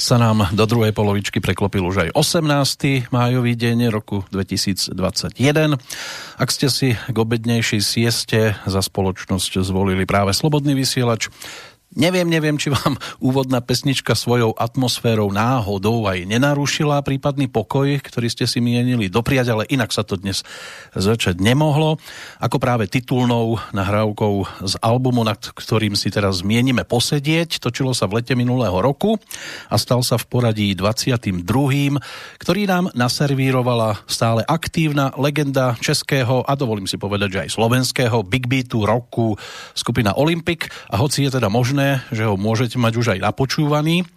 [0.00, 3.12] sa nám do druhej polovičky preklopil už aj 18.
[3.12, 4.96] májový deň roku 2021.
[6.40, 11.28] Ak ste si k obednejšej sieste za spoločnosť zvolili práve Slobodný vysielač,
[11.94, 18.50] Neviem, neviem, či vám úvodná pesnička svojou atmosférou náhodou aj nenarušila prípadný pokoj, ktorý ste
[18.50, 20.42] si mienili dopriať, ale inak sa to dnes
[20.90, 22.02] začať nemohlo.
[22.42, 28.18] Ako práve titulnou nahrávkou z albumu, nad ktorým si teraz zmienime posedieť, točilo sa v
[28.18, 29.14] lete minulého roku
[29.70, 31.46] a stal sa v poradí 22.,
[32.42, 38.50] ktorý nám naservírovala stále aktívna legenda českého a dovolím si povedať, že aj slovenského big
[38.50, 39.38] beatu roku
[39.78, 44.08] skupina Olympic a hoci je teda možné, možné, že ho môžete mať už aj napočúvaný.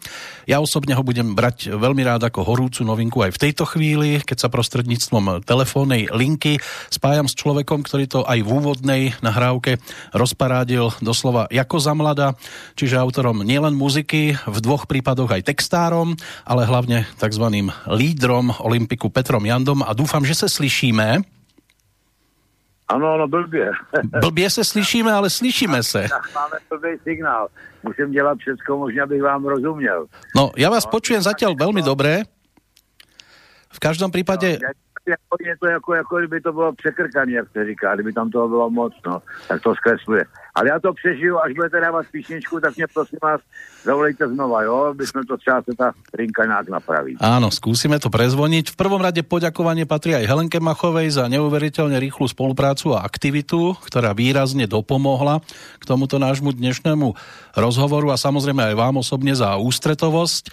[0.48, 4.48] Ja osobne ho budem brať veľmi rád ako horúcu novinku aj v tejto chvíli, keď
[4.48, 9.84] sa prostredníctvom telefónnej linky spájam s človekom, ktorý to aj v úvodnej nahrávke
[10.16, 12.40] rozparádil doslova jako za mlada,
[12.80, 16.16] čiže autorom nielen muziky, v dvoch prípadoch aj textárom,
[16.48, 17.46] ale hlavne tzv.
[17.92, 21.37] lídrom Olympiku Petrom Jandom a dúfam, že se slyšíme.
[22.88, 23.72] Ano, ano, blbě.
[24.22, 26.08] Blbě se slyšíme, ale slyšíme se.
[26.36, 27.48] Máme blbý signál.
[27.84, 30.06] Musím dělat všechno, možná bych vám rozuměl.
[30.36, 32.22] No, já vás no, počujem zatím velmi dobré.
[33.74, 34.60] V každém případě...
[34.64, 34.70] No,
[35.40, 38.70] je to jako, jako kdyby to bylo překrkaný, jak se říká, kdyby tam toho bylo
[38.70, 40.26] moc, no, tak to zkresluje.
[40.58, 43.42] Ale já to přežiju, až budete dávat písničku, tak mě prosím vás
[43.84, 47.14] zavolejte znova, jo, aby jsme to třeba se ta rinka nějak napraví.
[47.22, 48.74] Áno, skúsime to prezvoniť.
[48.74, 54.18] V prvom rade poďakovanie patrí aj Helenke Machovej za neuveriteľne rýchlu spoluprácu a aktivitu, ktorá
[54.18, 55.46] výrazne dopomohla
[55.78, 57.08] k tomuto nášmu dnešnému
[57.54, 60.44] rozhovoru a samozrejme aj vám osobne za ústretovosť.
[60.50, 60.52] E,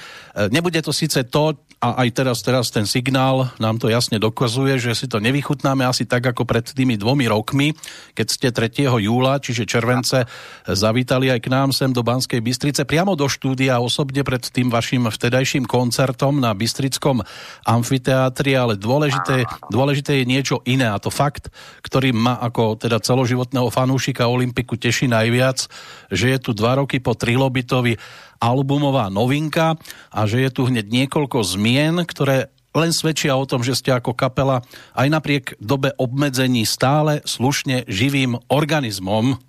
[0.52, 4.96] nebude to síce to, a aj teraz, teraz ten signál nám to jasne dokazuje, že
[4.96, 7.76] si to nevychutnáme asi tak, ako pred tými dvomi rokmi,
[8.16, 8.88] keď ste 3.
[9.04, 10.24] júla, čiže července,
[10.64, 15.12] zavítali aj k nám sem do Banskej Bystrice, priamo do štúdia, osobne pred tým vašim
[15.12, 17.20] vtedajším koncertom na Bystrickom
[17.68, 21.52] amfiteátri, ale dôležité, dôležité je niečo iné a to fakt,
[21.84, 25.68] ktorý ma ako teda celoživotného fanúšika Olympiku teší najviac,
[26.08, 28.00] že je tu dva roky po Trilobitovi
[28.44, 29.80] albumová novinka
[30.12, 34.12] a že je tu hneď niekoľko zmien, ktoré len svedčia o tom, že ste ako
[34.12, 34.60] kapela
[34.92, 39.40] aj napriek dobe obmedzení stále slušne živým organizmom.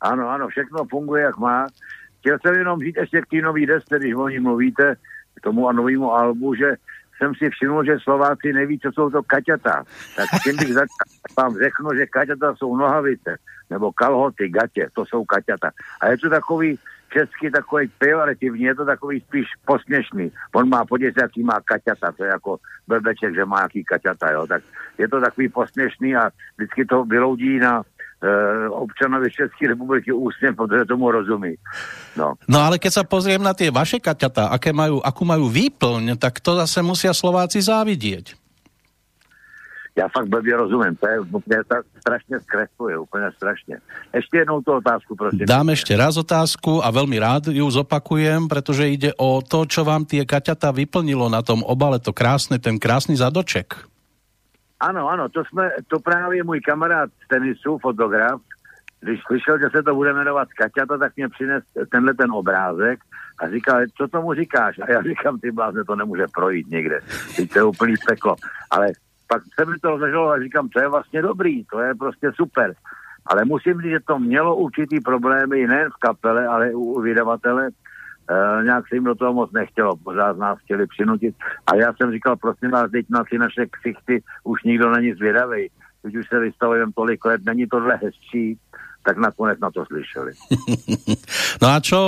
[0.00, 1.66] Ano, ano, všechno funguje, jak má.
[2.20, 4.96] Chtěl jsem jenom říct ještě k té nový desce, když o ní mluvíte,
[5.34, 6.74] k tomu a novému albu, že
[7.18, 9.84] jsem si všiml, že Slováci neví, co jsou to kaťata.
[10.16, 11.06] Tak tím bych začal,
[11.38, 13.38] vám řeknu, že kaťata jsou nohavice,
[13.70, 15.70] nebo kalhoty, gatě, to jsou kaťata.
[16.00, 16.78] A je to takový,
[17.12, 20.32] česky takový pejorativní, je to takový spíš posměšný.
[20.54, 22.58] On má, podívejte, jaký má kaťata, to je jako
[22.88, 24.46] blbeček, že má jaký kaťata, jo.
[24.46, 24.62] Tak
[24.98, 30.84] je to takový posměšný a vždycky to vyloudí na e, občanovi České republiky ústně, protože
[30.84, 31.54] tomu rozumí.
[32.16, 32.34] No.
[32.48, 36.40] no ale keď sa pozriem na tie vaše kaťata, aké majú, akú majú výplň, tak
[36.40, 38.45] to zase musia Slováci závidieť
[39.96, 43.78] já fakt blbě rozumím, to je úplně tak strašně zkresluje, úplně strašně.
[44.14, 45.46] Ještě jednou tu otázku, prosím.
[45.46, 50.04] Dám ještě raz otázku a velmi rád ju zopakujem, protože jde o to, čo vám
[50.04, 53.74] tie kaťata vyplnilo na tom obale, to krásne, ten krásný zadoček.
[54.80, 58.40] Ano, ano, to, jsme, to právě můj kamarád z tenisu, fotograf,
[59.00, 62.98] když slyšel, že se to bude jmenovat Kaťata, tak mě přines tenhle ten obrázek
[63.40, 64.78] a říkal, co tomu říkáš?
[64.78, 67.00] A já říkám, ty blázne, to nemůže projít někde.
[67.36, 68.36] Teď to je úplný peklo.
[68.70, 68.86] Ale
[69.26, 72.74] pak se mi to rozleželo a říkám, to je vlastně dobrý, to je prostě super.
[73.26, 77.68] Ale musím říct, že to mělo určitý problémy nejen v kapele, ale u vydavatele.
[77.68, 81.34] E, nějak se jim do toho moc nechtělo, pořád nás chtěli přinutit.
[81.66, 85.70] A já jsem říkal, prosím vás, teď na ty naše ksichty už nikdo není zvědavý.
[86.02, 88.58] Teď už se vystavujeme tolik let, není tohle hezčí,
[89.06, 90.34] tak nakonec na to slyšeli.
[91.62, 91.98] no a čo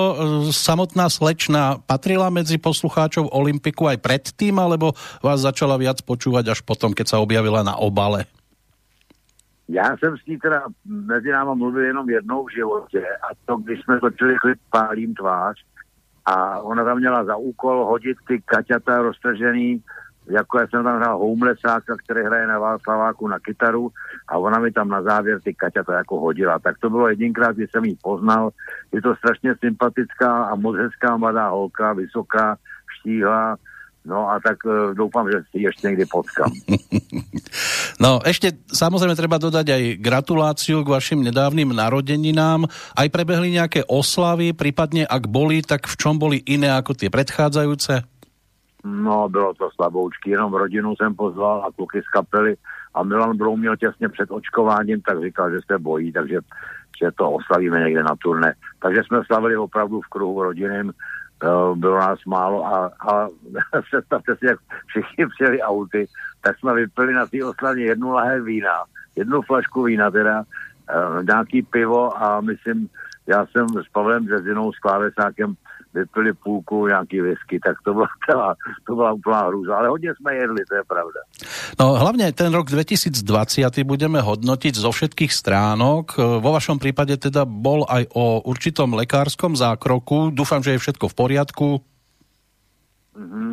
[0.51, 6.91] samotná slečna patrila medzi poslucháčov Olympiku aj predtým, alebo vás začala viac počúvať až potom,
[6.91, 8.27] keď sa objavila na obale?
[9.69, 13.81] Já jsem s ní teda mezi náma mluvil jenom jednou v životě a to, když
[13.81, 15.57] jsme točili klip Pálím tvář
[16.25, 19.83] a ona tam měla za úkol hodit ty kaťata roztržený
[20.31, 23.91] jako já jsem tam hrál Homelessáka, který hraje na Václaváku na kytaru
[24.29, 26.59] a ona mi tam na závěr ty to jako hodila.
[26.59, 28.51] Tak to bylo jedinkrát, kdy jsem ji poznal.
[28.93, 32.57] Je to strašně sympatická a moc hezká mladá holka, vysoká,
[33.01, 33.57] štíhla,
[34.09, 36.53] No a tak uh, doufám, že si ještě někdy potkám.
[37.99, 42.71] No ešte samozrejme treba dodať aj gratuláciu k vašim nedávnym narodeninám.
[42.95, 48.18] Aj prebehli nejaké oslavy, prípadne ak boli, tak v čom boli iné ako tie predchádzajúce?
[48.85, 52.57] No, bylo to slaboučky, jenom rodinu jsem pozval a kluky z kapely
[52.95, 56.41] a Milan Brou měl těsně před očkováním, tak říkal, že se bojí, takže
[57.03, 58.55] že to oslavíme někde na turné.
[58.83, 60.93] Takže jsme slavili opravdu v kruhu rodinným,
[61.75, 63.29] bylo nás málo a, a
[63.83, 66.09] představte si, jak všichni přijeli auty,
[66.41, 68.85] tak jsme vypili na té oslavě jednu lahé vína,
[69.17, 72.89] jednu flašku vína teda, uh, nějaký pivo a myslím,
[73.27, 75.55] já jsem s Pavlem Březinou, s Klávesákem
[75.95, 78.55] vypili půlku nějaký whisky, tak to byla,
[78.87, 79.77] to byla úplná hrůza.
[79.77, 81.21] Ale hodně jsme jedli, to je pravda.
[81.81, 86.17] No hlavně ten rok 2020 budeme hodnotit zo všetkých stránok.
[86.19, 90.31] Vo vašom prípade teda bol aj o určitom lekárskom zákroku.
[90.31, 91.69] Dúfam, že je všetko v poriadku.
[93.19, 93.51] Mm-hmm.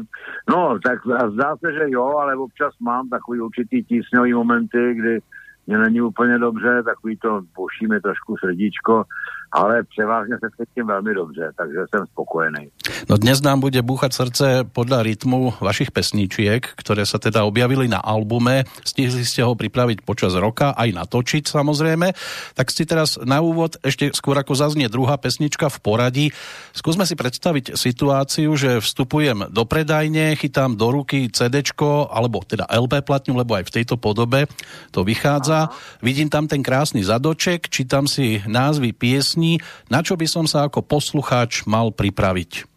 [0.49, 5.19] No, tak zdá se, že jo, ale občas mám takový určitý tísňový momenty, kdy
[5.67, 9.03] mě není úplně dobře, takový to boší mi trošku srdíčko,
[9.51, 12.69] ale převážně se cítím velmi dobře, takže jsem spokojený.
[13.05, 18.01] No dnes nám bude búchať srdce podľa rytmu vašich pesničiek, ktoré sa teda objavili na
[18.01, 18.65] albume.
[18.81, 22.17] Stihli ste ho pripraviť počas roka, aj natočiť samozrejme.
[22.57, 26.25] Tak si teraz na úvod, ešte skôr ako zaznie druhá pesnička v poradí,
[26.73, 31.61] skúsme si predstaviť situáciu, že vstupujem do predajne, chytám do ruky CD,
[32.09, 34.49] alebo teda LP platňu, lebo aj v tejto podobe
[34.89, 35.69] to vychádza.
[35.69, 35.73] Aha.
[36.01, 39.61] Vidím tam ten krásny zadoček, čítam si názvy piesní,
[39.93, 42.74] na čo by som sa ako poslucháč mal pripraviť?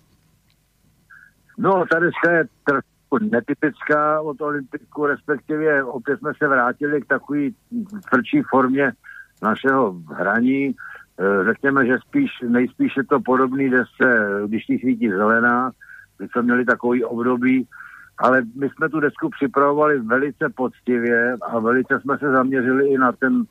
[1.59, 7.41] No, ta deska je trošku netypická od Olympiku, respektive opět jsme se vrátili k takové
[8.11, 8.93] tvrdší formě
[9.43, 10.67] našeho hraní.
[10.67, 10.75] E,
[11.45, 15.71] řekněme, že spíš, nejspíš je to podobný desce, když ti svítí zelená,
[16.19, 17.67] kdy jsme měli takový období,
[18.19, 23.13] ale my jsme tu desku připravovali velice poctivě a velice jsme se zaměřili i na
[23.13, 23.45] ten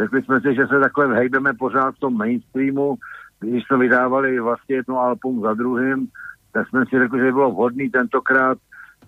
[0.00, 2.96] Řekli jsme si, že se takhle vhejdeme pořád v tom mainstreamu,
[3.40, 6.08] když jsme vydávali vlastně jedno album za druhým,
[6.52, 8.58] tak jsme si řekli, že by bylo vhodné tentokrát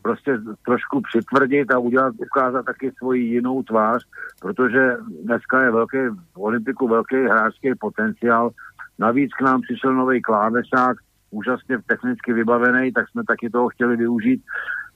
[0.03, 4.05] prostě trošku přitvrdit a udělat, ukázat taky svoji jinou tvář,
[4.41, 5.99] protože dneska je velký,
[6.35, 8.51] v Olympiku velký hráčský potenciál.
[8.99, 10.97] Navíc k nám přišel nový klávesák,
[11.31, 14.43] úžasně technicky vybavený, tak jsme taky toho chtěli využít.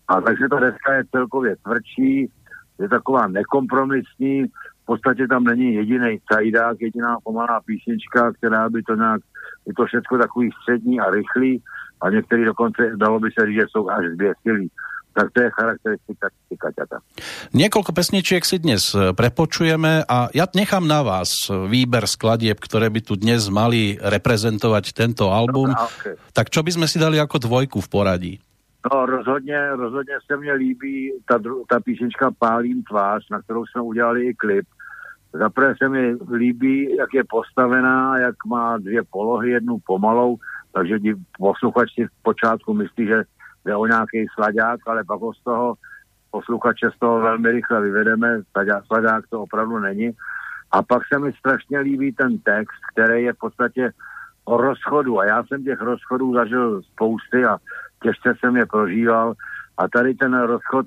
[0.09, 2.31] A takže ta deska je celkově tvrdší,
[2.81, 4.47] je taková nekompromisní,
[4.88, 9.21] podstatě tam není jediný cajdák, jediná pomalá písnička, která by to nějak,
[9.66, 11.62] je to všechno takový střední a rychlý
[12.00, 14.68] a některý dokonce, dalo by se říct, že jsou až zběsilí.
[15.18, 16.26] tak to je charakteristika
[16.59, 16.99] Kaťata.
[17.50, 23.00] Niekoľko pesničiek si dnes e, prepočujeme a ja nechám na vás výber skladieb, ktoré by
[23.02, 25.75] tu dnes mali reprezentovať tento album.
[25.75, 26.14] Dobrá, okay.
[26.35, 28.35] Tak čo by sme si dali ako dvojku v poradí?
[28.87, 34.26] No rozhodně, rozhodně se mně líbí ta, ta písnička Pálím tvář, na kterou jsme udělali
[34.26, 34.66] i klip.
[35.33, 40.37] Zaprvé se mi líbí, jak je postavená, jak má dvě polohy, jednu pomalou,
[40.73, 40.99] takže
[41.39, 43.23] posluchač si v počátku myslí, že
[43.65, 45.75] jde o nějaký sladák, ale pak z toho
[46.31, 48.41] posluchače z toho velmi rychle vyvedeme,
[48.87, 50.11] sladák, to opravdu není.
[50.71, 53.91] A pak se mi strašně líbí ten text, který je v podstatě
[54.45, 55.21] o rozchodu.
[55.21, 57.59] A já jsem těch rozchodů zažil spousty a
[58.03, 59.35] těžce jsem je prožíval.
[59.79, 60.87] A tady ten rozchod,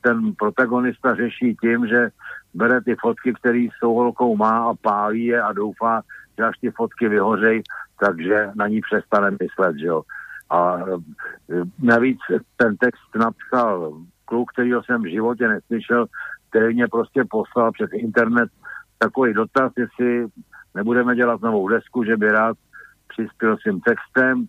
[0.00, 2.08] ten protagonista řeší tím, že
[2.54, 6.02] bere ty fotky, které s tou holkou má a pálí je a doufá,
[6.38, 7.62] že až ty fotky vyhořej,
[8.00, 10.02] takže na ní přestane myslet, že jo.
[10.50, 12.18] A eh, navíc
[12.56, 16.06] ten text napsal kluk, kterýho jsem v životě neslyšel,
[16.50, 18.50] který mě prostě poslal přes internet
[18.98, 20.26] takový dotaz, jestli
[20.74, 22.56] nebudeme dělat novou desku, že by rád
[23.08, 24.46] přispěl svým textem,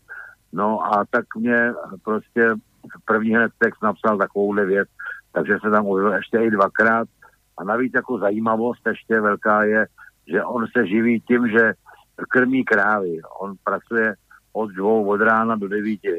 [0.54, 2.56] No a tak mě prostě
[3.06, 4.90] první hned text napsal takovouhle věc,
[5.32, 7.08] takže se tam objevil ještě i dvakrát.
[7.58, 9.86] A navíc jako zajímavost ještě velká je,
[10.28, 11.74] že on se živí tím, že
[12.30, 13.22] krmí krávy.
[13.40, 14.16] On pracuje
[14.54, 16.10] od dvou od rána do devíti,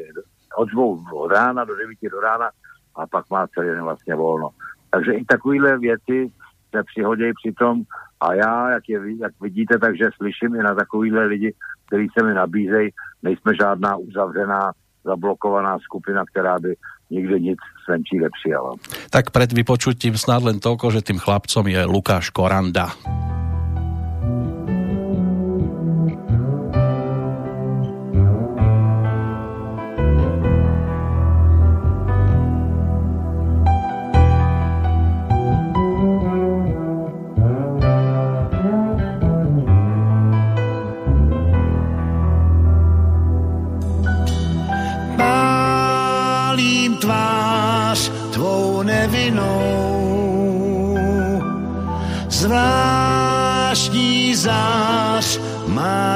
[0.57, 2.49] od dvou od rána do devíti do rána
[2.95, 4.49] a pak má celý den vlastně volno.
[4.91, 6.31] Takže i takovéhle věci
[6.75, 7.83] se přihodějí při tom
[8.19, 11.53] a já, jak, je, jak vidíte, takže slyším i na takovýhle lidi,
[11.87, 12.89] kteří se mi nabízejí,
[13.23, 14.71] nejsme žádná uzavřená,
[15.05, 16.75] zablokovaná skupina, která by
[17.09, 18.73] nikdy nic svenčí nepřijala.
[19.09, 22.89] Tak před vypočutím snad len toľko, že tým chlapcom je Lukáš Koranda.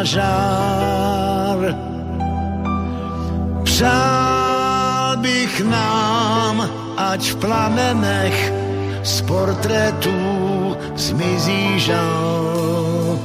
[0.03, 1.75] Žár.
[3.63, 8.53] Přál bych nám, ať v plamenech
[9.03, 10.19] z portrétů
[10.95, 13.19] zmizí žal.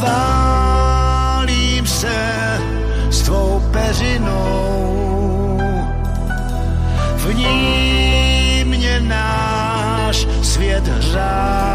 [0.00, 2.60] Válím se
[3.10, 5.05] s tvou peřinou,
[7.36, 11.66] ní mě náš svět hřál.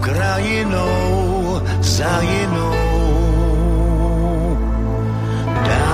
[0.00, 2.74] krajinou za jinou
[5.68, 5.88] dál.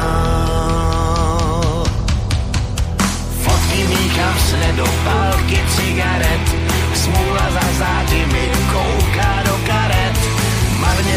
[3.43, 6.55] Fotky míchám s nedopálky cigaret,
[6.95, 8.24] smůla za zády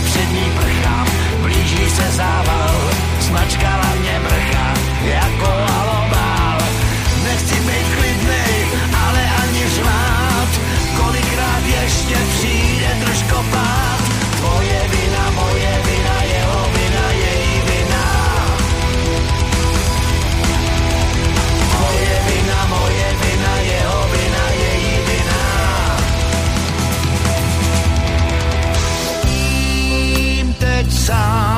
[0.07, 1.07] před ní prchám,
[1.41, 2.75] blíží se zával,
[3.19, 4.73] smačkala mě mrcha
[5.03, 5.76] jako
[31.07, 31.56] teď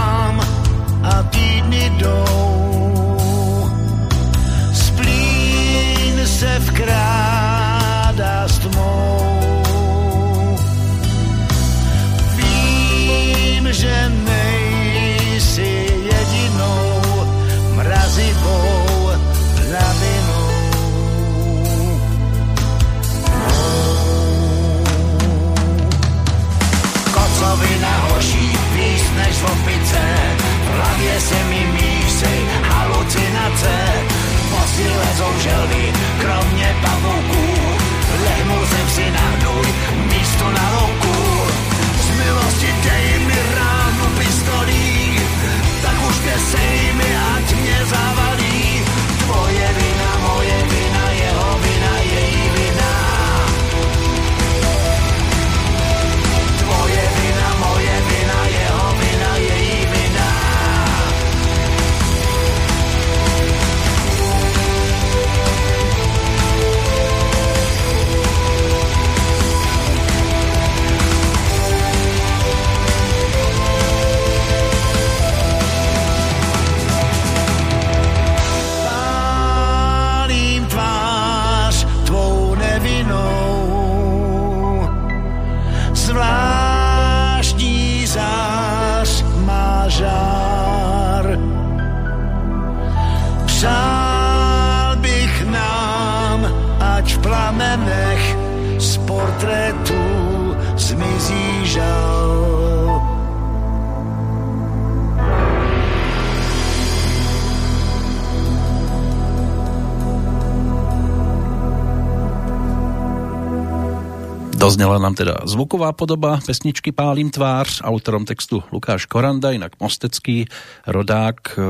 [114.69, 120.45] Doznela nám teda zvuková podoba pesničky Pálím tvář, autorom textu Lukáš Koranda, jinak mostecký
[120.85, 121.61] rodák, e,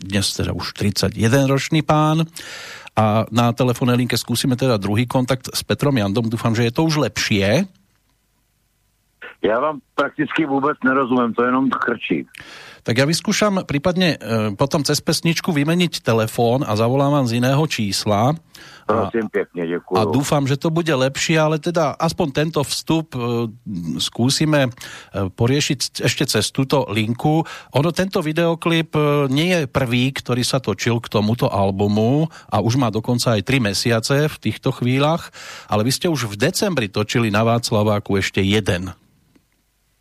[0.00, 2.24] dnes teda už 31 ročný pán.
[2.96, 6.24] A na telefonné linke zkusíme teda druhý kontakt s Petrom Jandom.
[6.24, 7.68] Dúfam, že je to už lepšie.
[9.42, 12.26] Já vám prakticky vůbec nerozumím, to jenom chrčí.
[12.88, 14.18] Tak ja vyskúšam prípadne e,
[14.56, 18.32] potom cez pesničku vymeniť telefón a zavolám vám z iného čísla.
[18.88, 19.94] Prosím pěkně, děkuji.
[20.00, 23.18] A dúfam, že to bude lepšie, ale teda aspoň tento vstup e,
[24.00, 24.70] skúsime e,
[25.28, 27.44] poriešiť ešte cez túto linku.
[27.76, 28.96] Ono, tento videoklip
[29.28, 33.68] nie je prvý, ktorý sa točil k tomuto albumu a už má dokonca aj 3
[33.68, 35.28] mesiace v týchto chvíľach,
[35.68, 38.96] ale vy ste už v decembri točili na Václaváku ešte jeden.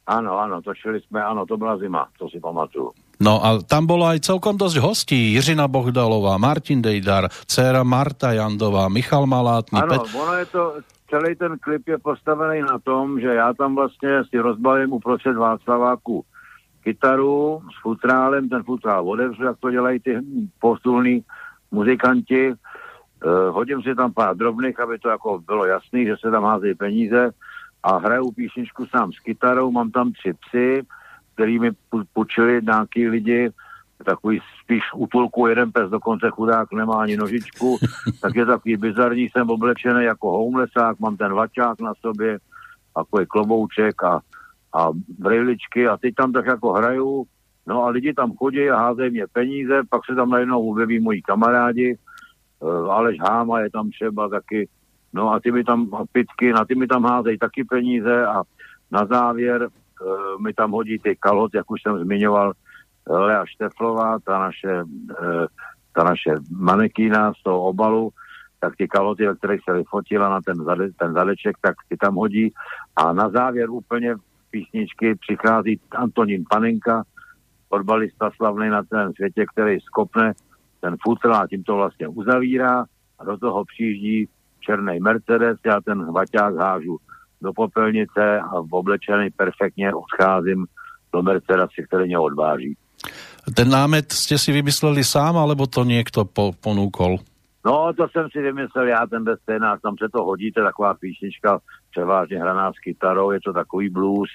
[0.08, 2.91] Ano, ano, točili jsme, ano, to byla zima, to si pamatuju.
[3.20, 5.34] No a tam bolo aj celkom dosť hostí.
[5.34, 9.82] Jiřina Bohdalová, Martin Dejdar, dcera Marta Jandová, Michal Malátny.
[9.82, 10.15] Ano, Pet...
[10.15, 10.62] ono je to,
[11.10, 16.24] celý ten klip je postavený na tom, že já tam vlastně si rozbalím uprostřed Václaváku
[16.84, 20.17] kytaru s futrálem, ten futrál odevřu, jak to dělají ty
[20.60, 21.24] postulní
[21.72, 22.54] muzikanti.
[22.54, 26.76] Uh, hodím si tam pár drobných, aby to jako bylo jasný, že se tam házejí
[26.76, 27.32] peníze
[27.88, 30.86] a hraju písničku sám s kytarou, mám tam tři psy,
[31.34, 31.71] který mi
[32.13, 33.50] počili nějaký lidi,
[34.06, 37.78] takový spíš útulku, jeden pes dokonce chudák nemá ani nožičku,
[38.21, 42.39] tak je takový bizarní, jsem oblečený jako homelessák, mám ten vačák na sobě,
[42.95, 44.19] takový klobouček a,
[44.73, 47.26] a brýličky a teď tam tak jako hraju,
[47.67, 51.21] no a lidi tam chodí a házejí mě peníze, pak se tam najednou objeví moji
[51.21, 51.97] kamarádi,
[52.63, 54.69] eh, Aleš Háma je tam třeba taky,
[55.13, 58.41] no a ty mi tam, pitky, na ty mi tam házejí taky peníze a
[58.91, 62.54] na závěr uh, mi tam hodí ty kalhot, jak už jsem zmiňoval,
[63.10, 65.46] Lea Šteflová, ta naše, uh,
[65.93, 68.10] ta naše manekýna z toho obalu,
[68.60, 72.15] tak ty kaloty, ve kterých se vyfotila na ten, zade, ten zadeček, tak ty tam
[72.15, 72.54] hodí.
[72.96, 74.15] A na závěr úplně
[74.52, 77.04] písničky přichází Antonín Panenka,
[77.70, 80.34] fotbalista slavný na celém světě, který skopne
[80.82, 82.86] ten futr a tím to vlastně uzavírá
[83.20, 84.30] a do toho přijíždí
[84.68, 86.98] černý Mercedes, já ten hvaťák hážu
[87.42, 90.66] do popelnice a v oblečený perfektně odcházím
[91.14, 92.78] do Mercedesu, který mě odváží.
[93.56, 97.18] Ten námet jste si vymysleli sám, alebo to někdo po, ponúkol?
[97.66, 100.94] No, to jsem si vymyslel já, ten scénář, tam se to hodí, to je taková
[100.94, 101.60] písnička,
[101.92, 104.30] převážně hraná s kytarou, je to takový blues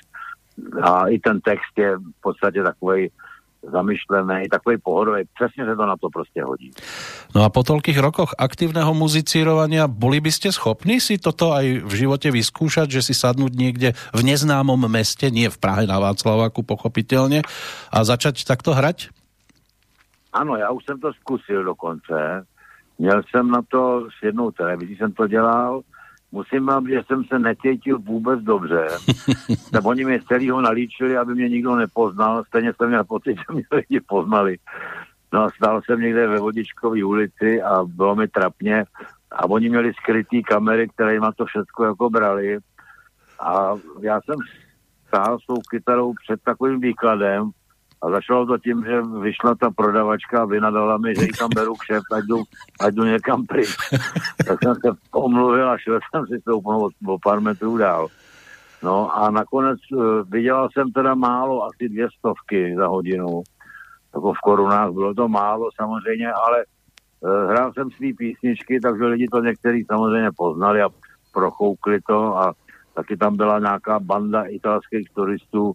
[0.83, 3.11] a i ten text je v podstatě takový
[3.62, 5.22] zamyšlený, takový pohodový.
[5.35, 6.70] Přesně se to na to prostě hodí.
[7.35, 11.92] No a po toľkých rokoch aktívneho muzicírovania boli by ste schopní si toto aj v
[11.94, 17.42] živote vyskúšať, že si sadnúť niekde v neznámom meste, nie v Prahe na Václaváku pochopitelně,
[17.92, 19.09] a začať takto hrať?
[20.33, 22.44] Ano, já už jsem to zkusil dokonce.
[22.98, 25.81] Měl jsem na to s jednou televizí, jsem to dělal,
[26.33, 28.88] musím vám, že jsem se necítil vůbec dobře.
[29.73, 32.45] tak oni mě celýho nalíčili, aby mě nikdo nepoznal.
[32.45, 34.57] Stejně jsem měl pocit, že mě lidi poznali.
[35.33, 38.85] No a stál jsem někde ve Vodičkové ulici a bylo mi trapně.
[39.33, 42.59] A oni měli skrytý kamery, které jim to všechno jako brali.
[43.40, 44.37] A já jsem
[45.09, 47.51] stál s tou kytarou před takovým výkladem
[48.02, 51.74] a začalo to tím, že vyšla ta prodavačka a vynadala mi, že jí tam beru
[51.74, 52.42] kšeft, ať jdu,
[52.80, 53.76] ať jdu někam pryč.
[54.46, 58.08] tak jsem se omluvil a šel jsem si stoupnout o, o pár metrů dál.
[58.82, 63.42] No a nakonec uh, vydělal jsem teda málo, asi dvě stovky za hodinu.
[64.14, 66.64] Jako v korunách bylo to málo samozřejmě, ale
[67.20, 70.88] uh, hrál jsem svý písničky, takže lidi to někteří samozřejmě poznali a
[71.32, 72.52] prochoukli to a
[72.94, 75.72] taky tam byla nějaká banda italských turistů,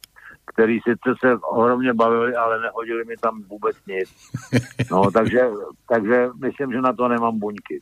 [0.54, 4.10] který sice se ohromně bavili, ale nehodili mi tam vůbec nic.
[4.92, 5.42] No, takže,
[5.90, 7.80] takže myslím, že na to nemám buňky.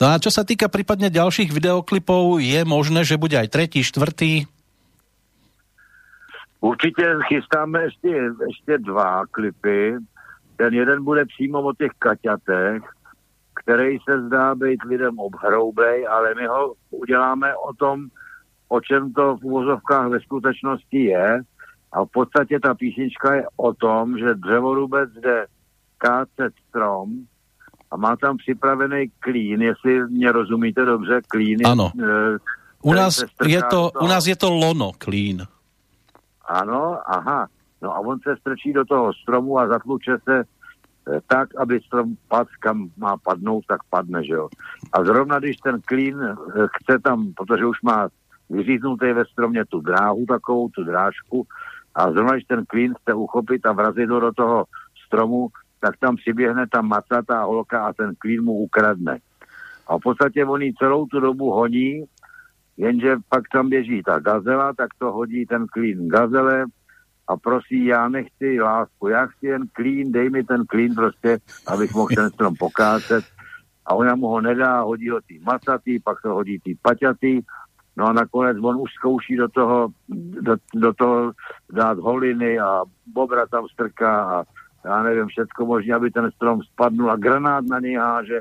[0.00, 4.50] No a čo sa týka prípadne ďalších videoklipov, je možné, že bude aj tretí, čtvrtý?
[6.60, 8.08] Určitě chystáme ještě,
[8.48, 9.94] ještě dva klipy.
[10.56, 12.82] Ten jeden bude přímo o těch kaťatech,
[13.54, 18.06] který se zdá být lidem obhroubej, ale my ho uděláme o tom,
[18.68, 21.40] o čem to v úvozovkách ve skutečnosti je
[21.94, 25.46] a v podstatě ta písnička je o tom, že dřevorubec jde
[25.98, 27.10] kácet strom
[27.90, 31.66] a má tam připravený klín, jestli mě rozumíte dobře, klín.
[31.66, 31.92] Ano.
[32.02, 32.38] E,
[32.82, 35.46] u nás, je to, u nás je to lono klín.
[36.48, 37.46] Ano, aha.
[37.82, 40.44] No a on se strčí do toho stromu a zatluče se e,
[41.26, 44.48] tak, aby strom pad, kam má padnout, tak padne, že jo.
[44.92, 46.34] A zrovna když ten klín e,
[46.76, 48.08] chce tam, protože už má
[48.50, 51.46] vyříznutý ve stromě tu dráhu takovou, tu drážku
[51.94, 54.64] a zrovna, když ten klín chce uchopit a vrazit ho do toho
[55.06, 55.48] stromu,
[55.80, 59.18] tak tam přiběhne ta macatá holka a ten klín mu ukradne.
[59.88, 62.04] A v podstatě on celou tu dobu honí,
[62.76, 66.66] jenže pak tam běží ta gazela, tak to hodí ten klín gazele
[67.28, 71.94] a prosí, já nechci lásku, já chci jen klín, dej mi ten klín prostě, abych
[71.94, 73.24] mohl ten strom pokácet.
[73.86, 77.40] A ona mu ho nedá, hodí ho tý macatý, pak to hodí tý paťatý,
[77.96, 79.88] no a nakonec on už zkouší do toho,
[80.40, 81.32] do, do toho
[81.72, 84.44] dát holiny a bobra tam strká a
[84.84, 88.40] já nevím, všechno možné, aby ten strom spadnul a granát na něj háže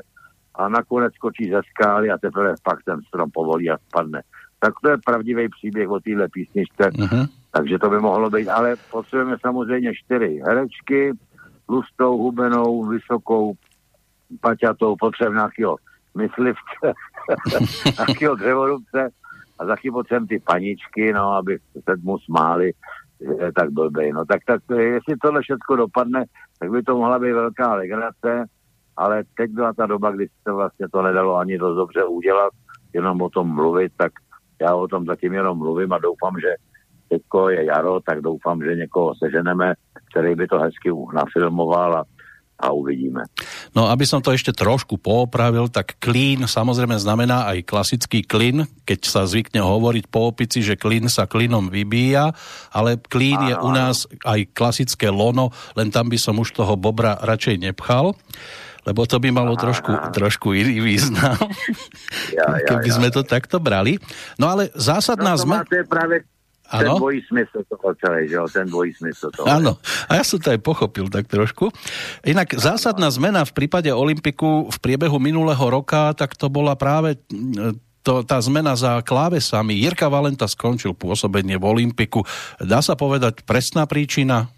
[0.56, 4.22] a nakonec skočí ze skály a teprve pak ten strom povolí a spadne.
[4.60, 7.28] Tak to je pravdivý příběh o téhle písničce, uh-huh.
[7.52, 11.12] takže to by mohlo být, ale potřebujeme samozřejmě čtyři herečky,
[11.66, 13.54] tlustou, hubenou, vysokou,
[14.42, 15.76] paťatou, potřebujeme nějakého
[16.18, 16.94] myslivce,
[17.98, 19.10] nějakého dřevorubce
[19.63, 22.71] a taky potřebujeme ty paničky, no, aby se mu smáli,
[23.19, 24.12] je tak blbej.
[24.12, 26.26] No tak, tak jestli tohle všechno dopadne,
[26.60, 28.45] tak by to mohla být velká legrace,
[28.97, 32.54] ale teď byla ta doba, kdy se vlastně to nedalo ani dost dobře udělat,
[32.93, 34.12] jenom o tom mluvit, tak
[34.62, 36.56] já o tom zatím jenom mluvím a doufám, že
[37.10, 39.73] teďko je jaro, tak doufám, že někoho seženeme,
[40.12, 42.04] který by to hezky nafilmoval a
[42.63, 43.28] a uvidíme.
[43.76, 48.99] No, aby som to ešte trošku poopravil, tak klín samozrejme znamená aj klasický klin, keď
[49.04, 52.32] sa zvykne hovoriť po opici, že klín sa klinom vybíja,
[52.71, 56.80] ale klín áno, je u nás aj klasické lono, len tam by som už toho
[56.80, 58.15] bobra radšej nepchal
[58.84, 61.39] lebo to by malo trošku, trošku iný význam,
[62.36, 63.95] ja, ja, keby ja, sme to takto brali.
[64.36, 65.63] No ale zásadná no.
[65.63, 66.28] To je práve
[66.73, 66.97] ten ano?
[66.97, 69.45] dvojí smysl toho celé, že jo, ten dvojí smysl toho.
[69.45, 69.77] Áno,
[70.09, 71.69] a ja som to aj pochopil tak trošku.
[72.25, 77.21] Inak zásadná zmena v prípade Olympiku v priebehu minulého roka, tak to bola práve
[78.03, 79.79] to, tá zmena za klávesami.
[79.79, 82.27] Jirka Valenta skončil pôsobenie v Olympiku.
[82.59, 84.51] Dá sa povedať presná príčina?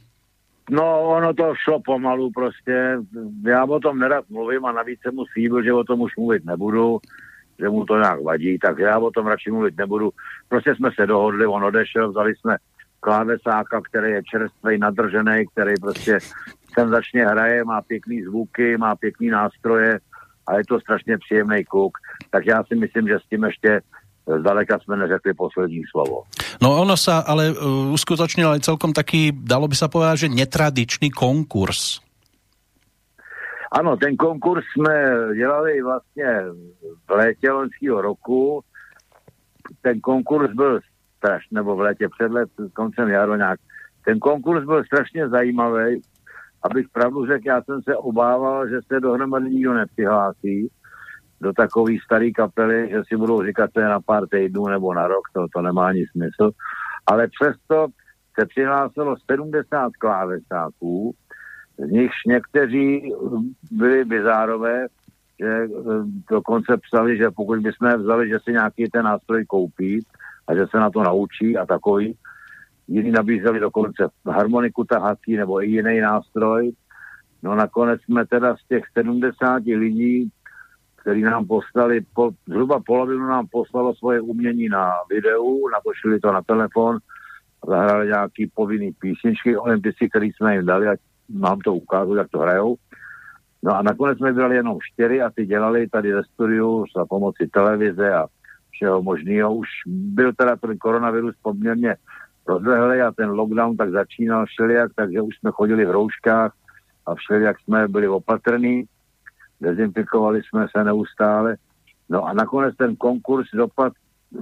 [0.65, 2.97] No, ono to šlo pomalu prostě.
[3.45, 6.45] Já o tom nerad mluvím a navíc jsem mu slíbil, že o tom už mluvit
[6.45, 6.97] nebudu
[7.59, 10.09] že mu to nějak vadí, tak já o tom radši mluvit nebudu.
[10.49, 12.57] Prostě jsme se dohodli, on odešel, vzali jsme
[12.99, 16.17] klávesáka, který je čerstvý, nadržený, který prostě
[16.73, 19.99] senzačně hraje, má pěkný zvuky, má pěkný nástroje
[20.47, 21.97] a je to strašně příjemný kluk.
[22.29, 23.81] Tak já si myslím, že s tím ještě
[24.39, 26.23] zdaleka jsme neřekli poslední slovo.
[26.61, 32.01] No ono sa ale uh, uskutočnil celkom taký, dalo by sa povedať, že netradičný konkurs.
[33.71, 36.41] Ano, ten konkurs jsme dělali vlastně
[37.07, 38.61] v létě loňského roku.
[39.81, 40.79] Ten konkurs byl
[41.17, 43.59] strašný, nebo v létě před let, koncem jaro nějak.
[44.05, 46.01] Ten konkurs byl strašně zajímavý.
[46.63, 50.69] Abych pravdu řekl, já jsem se obával, že se dohromady nikdo nepřihlásí
[51.41, 55.07] do takové staré kapely, že si budou říkat, to je na pár týdnů nebo na
[55.07, 56.51] rok, to, to nemá ani smysl.
[57.07, 57.87] Ale přesto
[58.39, 61.15] se přihlásilo 70 klávesáků,
[61.77, 63.13] z nichž někteří
[63.71, 64.87] byli bizárové,
[65.39, 65.67] že eh,
[66.31, 70.05] dokonce psali, že pokud bychom vzali, že si nějaký ten nástroj koupí
[70.47, 72.15] a že se na to naučí a takový,
[72.87, 76.71] jiní nabízeli dokonce harmoniku tahací nebo i jiný nástroj.
[77.43, 80.29] No nakonec jsme teda z těch 70 lidí,
[80.95, 86.41] kteří nám poslali, po, zhruba polovinu nám poslalo svoje umění na videu, natočili to na
[86.41, 86.97] telefon,
[87.67, 92.39] zahrali nějaký povinný písničky olympici, který jsme jim dali, ať mám to ukázat, jak to
[92.39, 92.75] hrajou.
[93.63, 97.47] No a nakonec jsme byli jenom čtyři a ty dělali tady ve studiu za pomoci
[97.53, 98.27] televize a
[98.71, 99.55] všeho možného.
[99.55, 101.95] Už byl teda ten koronavirus poměrně
[102.47, 106.53] rozlehlý a ten lockdown tak začínal všelijak, takže už jsme chodili v rouškách
[107.05, 108.83] a všelijak jsme byli opatrní,
[109.61, 111.57] dezinfikovali jsme se neustále.
[112.09, 113.93] No a nakonec ten konkurs dopad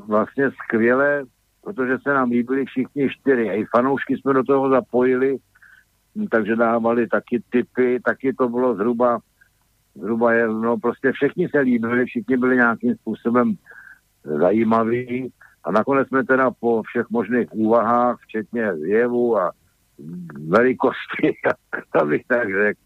[0.08, 1.24] vlastně skvěle,
[1.63, 3.50] protože se nám líbili všichni čtyři.
[3.50, 5.38] A i fanoušky jsme do toho zapojili,
[6.32, 9.19] takže dávali taky typy, taky to bylo zhruba,
[9.95, 13.56] zhruba je, no prostě všichni se líbili, všichni byli nějakým způsobem
[14.23, 19.52] zajímaví a nakonec jsme teda po všech možných úvahách, včetně jevu a
[20.47, 21.34] velikosti,
[22.02, 22.80] abych tak řekl,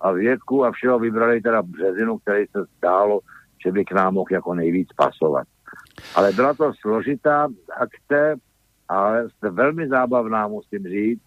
[0.00, 3.20] a věku a všeho vybrali teda březinu, který se zdálo,
[3.64, 5.46] že by k nám mohl jako nejvíc pasovat.
[6.14, 8.36] Ale byla to složitá akce,
[8.88, 11.22] ale velmi zábavná, musím říct.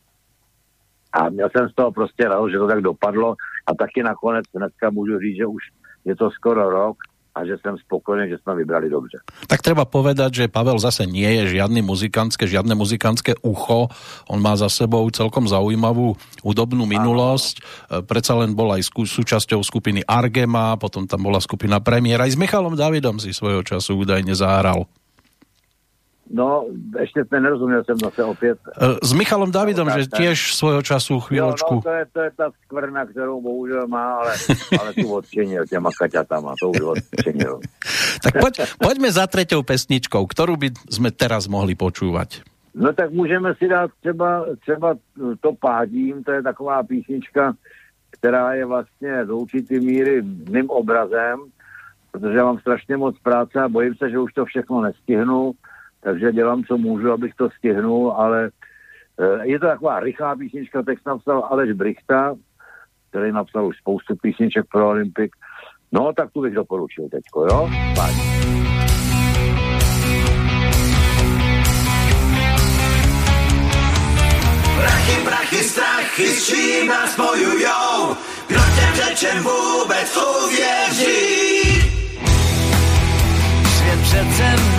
[1.18, 4.90] A měl jsem z toho prostě radost, že to tak dopadlo a taky nakonec dneska
[4.90, 5.64] můžu říct, že už
[6.06, 6.98] je to skoro rok
[7.36, 9.18] a že jsem spokojený, že jsme vybrali dobře.
[9.46, 13.94] Tak treba povedať, že Pavel zase nie je žiadny muzikantské, žiadne muzikantské ucho.
[14.26, 17.62] On má za sebou celkom zaujímavú hudobnú minulosť.
[17.94, 18.10] Ano.
[18.10, 22.26] Predsa len bol aj súčasťou skupiny Argema, potom tam bola skupina Premiéra.
[22.26, 24.90] Aj s Michalom Davidom si svojho času údajne zahral.
[26.28, 26.68] No,
[27.00, 28.60] ešte ste nerozumiel, som zase opět.
[28.76, 31.80] E, s Michalom Davidom, že tiež svojho času chvíľočku.
[31.80, 34.34] Jo, no, to je, to je ta skvrna, kterou bohužel má, ale,
[34.80, 37.64] ale tu odčenil těma kaťatama, to už odčenil.
[38.24, 42.44] tak poď, poďme za treťou pesničkou, ktorú by sme teraz mohli počúvať.
[42.76, 44.96] No tak můžeme si dát třeba, třeba
[45.40, 47.54] to pádím, to je taková písnička,
[48.12, 51.40] která je vlastně do určitý míry mým obrazem,
[52.12, 55.52] protože já mám strašně moc práce a bojím se, že už to všechno nestihnu,
[56.08, 58.50] takže dělám, co můžu, abych to stihnul, ale
[59.20, 62.36] e, je to taková rychlá písnička, text napsal Aleš Brichta,
[63.10, 65.36] který napsal už spoustu písniček pro Olympik.
[65.92, 67.70] No, tak tu bych doporučil teďko, jo?
[67.96, 68.22] Pádím.
[74.80, 78.16] Prachy, prachy, strachy, s čím nás spojujou?
[78.48, 81.58] Kdo těm řečem vůbec uvěří?
[83.78, 84.77] Svět přece není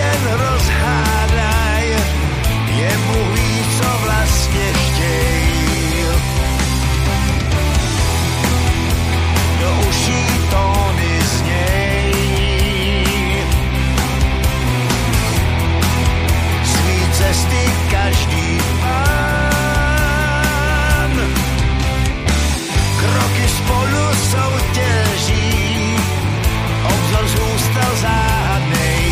[0.00, 1.86] jen rozhádaj,
[2.76, 5.49] jemu ví, co vlastně chtějí.
[17.30, 20.10] Cesty každý pán.
[23.00, 25.96] Kroky spolu soutěží,
[26.84, 29.04] obzor zůstal záhadnej.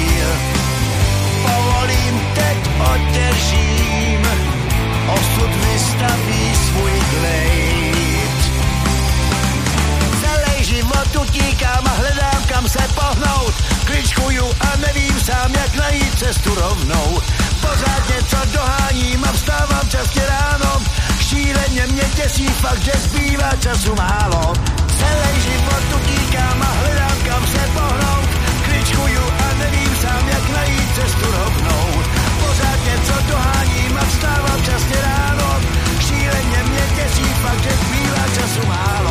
[1.43, 2.59] Povolím, teď
[2.93, 4.23] otěžím,
[5.15, 8.39] osud vystaví svůj glejt.
[10.21, 13.55] Celý život utíkám a hledám, kam se pohnout.
[13.85, 17.23] Kličkuju a nevím sám, jak najít cestu rovnou.
[17.69, 20.83] Pořád něco doháním a vstávám časně ráno.
[21.21, 24.53] Šíleně mě těsí fakt, že zbývá času málo.
[24.99, 28.29] Celý život utíkám a hledám, kam se pohnout.
[28.65, 31.87] Kličkuju a nevím sám, jak najít cestu rovnou.
[32.41, 35.61] Pořád něco doháním a vstávám časně ráno.
[36.01, 39.08] Šíleně mě těsí fakt, že zbývá času málo.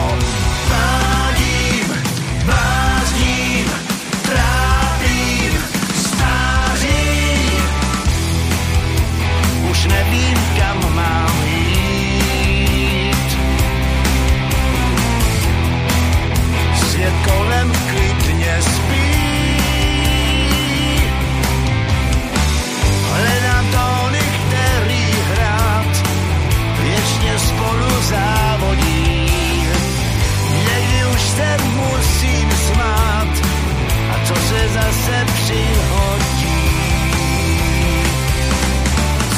[34.82, 36.60] Zase přihodí.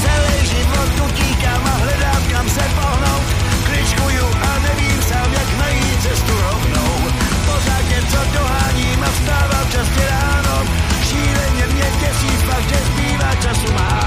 [0.01, 3.27] Celý život utíkám a hledám, kam se pohnout.
[3.65, 6.95] Kličkuju a nevím sám, jak najít cestu rovnou.
[7.45, 10.55] Pořád něco doháním a vstávám časně ráno.
[11.09, 12.31] Šíleně mě těsí
[12.69, 13.98] že zbývá času málo.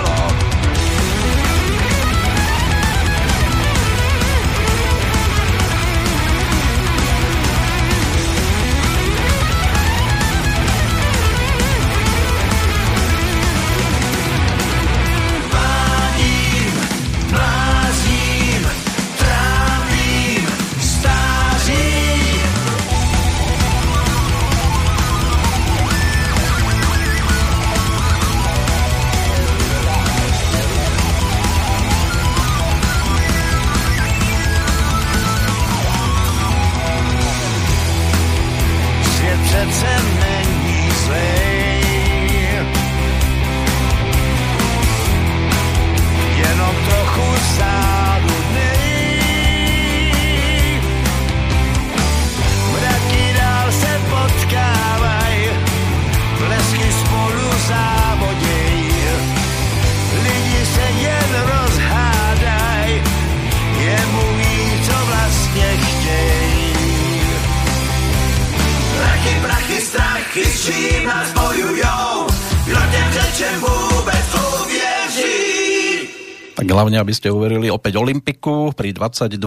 [76.82, 79.38] Hlavne, aby ste uverili opäť Olympiku pri 22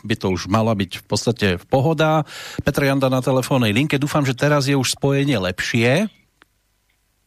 [0.00, 2.24] by to už mala byť v podstate v pohoda.
[2.64, 6.08] Petr Janda na telefónnej linke, dúfam, že teraz je už spojenie lepšie.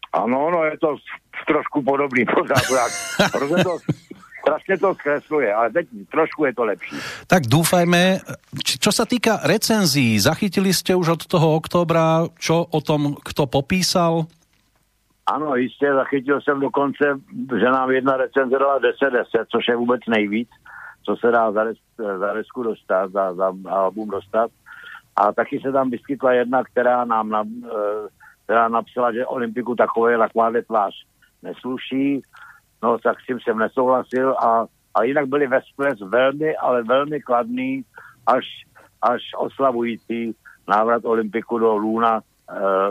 [0.10, 0.98] Ano, no je to
[1.46, 2.66] trošku podobný pořád.
[3.38, 3.78] Hrozně to,
[4.42, 6.96] strašně to zkresluje, ale teď trošku je to lepší.
[7.28, 8.24] Tak doufajme,
[8.64, 14.26] čo sa týka recenzí, zachytili ste už od toho oktobra, čo o tom kto popísal?
[15.34, 17.20] Ano, jistě, zachytil jsem dokonce,
[17.60, 20.50] že nám jedna recenze dala 10-10, což je vůbec nejvíc,
[21.06, 21.78] co se dá za, res,
[22.20, 24.52] za resku dostat, za, za album dostat.
[25.16, 28.08] A taky se tam vyskytla jedna, která nám na, eh,
[28.44, 30.94] která napsala, že Olympiku takové takováhle tvář
[31.44, 32.22] nesluší,
[32.84, 35.60] no tak s tím jsem nesouhlasil a, a jinak byli ve
[36.06, 37.84] velmi, ale velmi kladný
[38.28, 38.46] až,
[39.02, 40.36] až oslavující
[40.68, 42.22] návrat Olympiku do Luna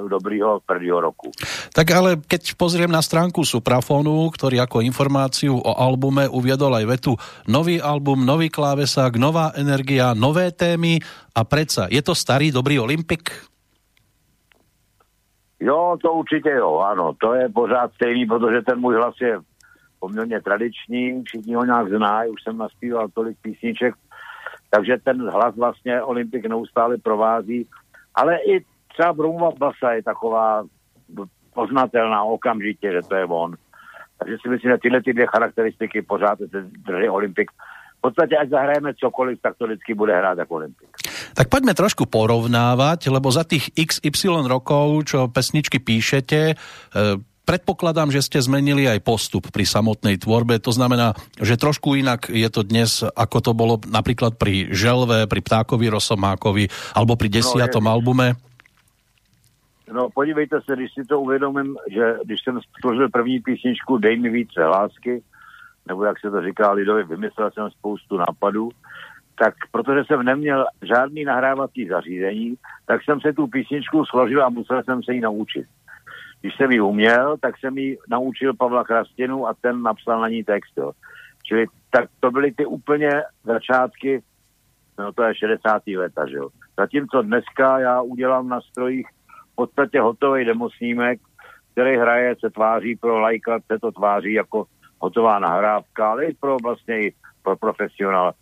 [0.08, 1.30] dobrýho prvního roku.
[1.72, 7.12] Tak ale keď pozriem na stránku Suprafonu, ktorý ako informáciu o albume uviedol aj vetu
[7.48, 11.00] nový album, nový klávesák, nová energia, nové témy
[11.32, 13.32] a predsa je to starý dobrý Olympik?
[15.60, 19.40] Jo, to určitě jo, ano, to je pořád stejný, protože ten můj hlas je
[20.00, 23.94] poměrně tradiční, všichni ho nějak znají, už jsem naspíval tolik písniček,
[24.70, 27.68] takže ten hlas vlastně Olympik neustále provází,
[28.14, 28.64] ale i
[28.96, 30.64] třeba Brumova basa je taková
[31.54, 33.56] poznatelná okamžitě, že to je on.
[34.18, 37.50] Takže si myslím, že tyhle ty dvě charakteristiky pořád se drží Olympik.
[37.98, 40.88] V podstatě, ať zahrajeme cokoliv, tak to vždycky bude hrát jako Olympik.
[41.36, 46.54] Tak poďme trošku porovnávať, lebo za tých XY rokov, čo pesničky píšete, e,
[47.46, 52.50] Predpokladám, že ste zmenili aj postup pri samotnej tvorbe, to znamená, že trošku inak je
[52.50, 56.66] to dnes, ako to bolo napríklad pri Želve, pri Ptákovi Rosomákovi,
[56.98, 58.34] alebo pri desiatom no, albume.
[59.92, 64.30] No podívejte se, když si to uvědomím, že když jsem stvořil první písničku Dej mi
[64.30, 65.22] více lásky,
[65.88, 68.68] nebo jak se to říká lidově, vymyslel jsem spoustu nápadů,
[69.38, 72.54] tak protože jsem neměl žádný nahrávací zařízení,
[72.86, 75.66] tak jsem se tu písničku složil a musel jsem se ji naučit.
[76.40, 80.44] Když jsem ji uměl, tak jsem ji naučil Pavla Krastinu a ten napsal na ní
[80.44, 80.72] text.
[80.76, 80.92] Jo.
[81.42, 83.10] Čili tak to byly ty úplně
[83.44, 84.22] začátky,
[84.98, 85.82] no to je 60.
[85.86, 86.48] leta, že jo.
[86.78, 89.06] Zatímco dneska já udělám na strojích
[89.56, 91.20] podstatě hotový demosnímek,
[91.72, 94.66] který hraje, se tváří pro lajka, se to tváří jako
[95.00, 98.32] hotová nahrávka, ale i pro vlastně i pro profesionál.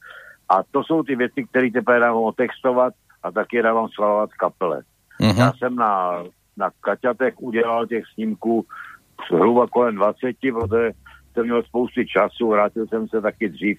[0.48, 4.82] A to jsou ty věci, které teprve dávám otextovat a taky dávám svalovat kapele.
[5.20, 5.38] Uh-huh.
[5.38, 6.22] Já jsem na,
[6.56, 8.66] na Kaťatech udělal těch snímků
[9.30, 10.90] zhruba kolem 20, protože
[11.32, 13.78] jsem měl spousty času, vrátil jsem se taky dřív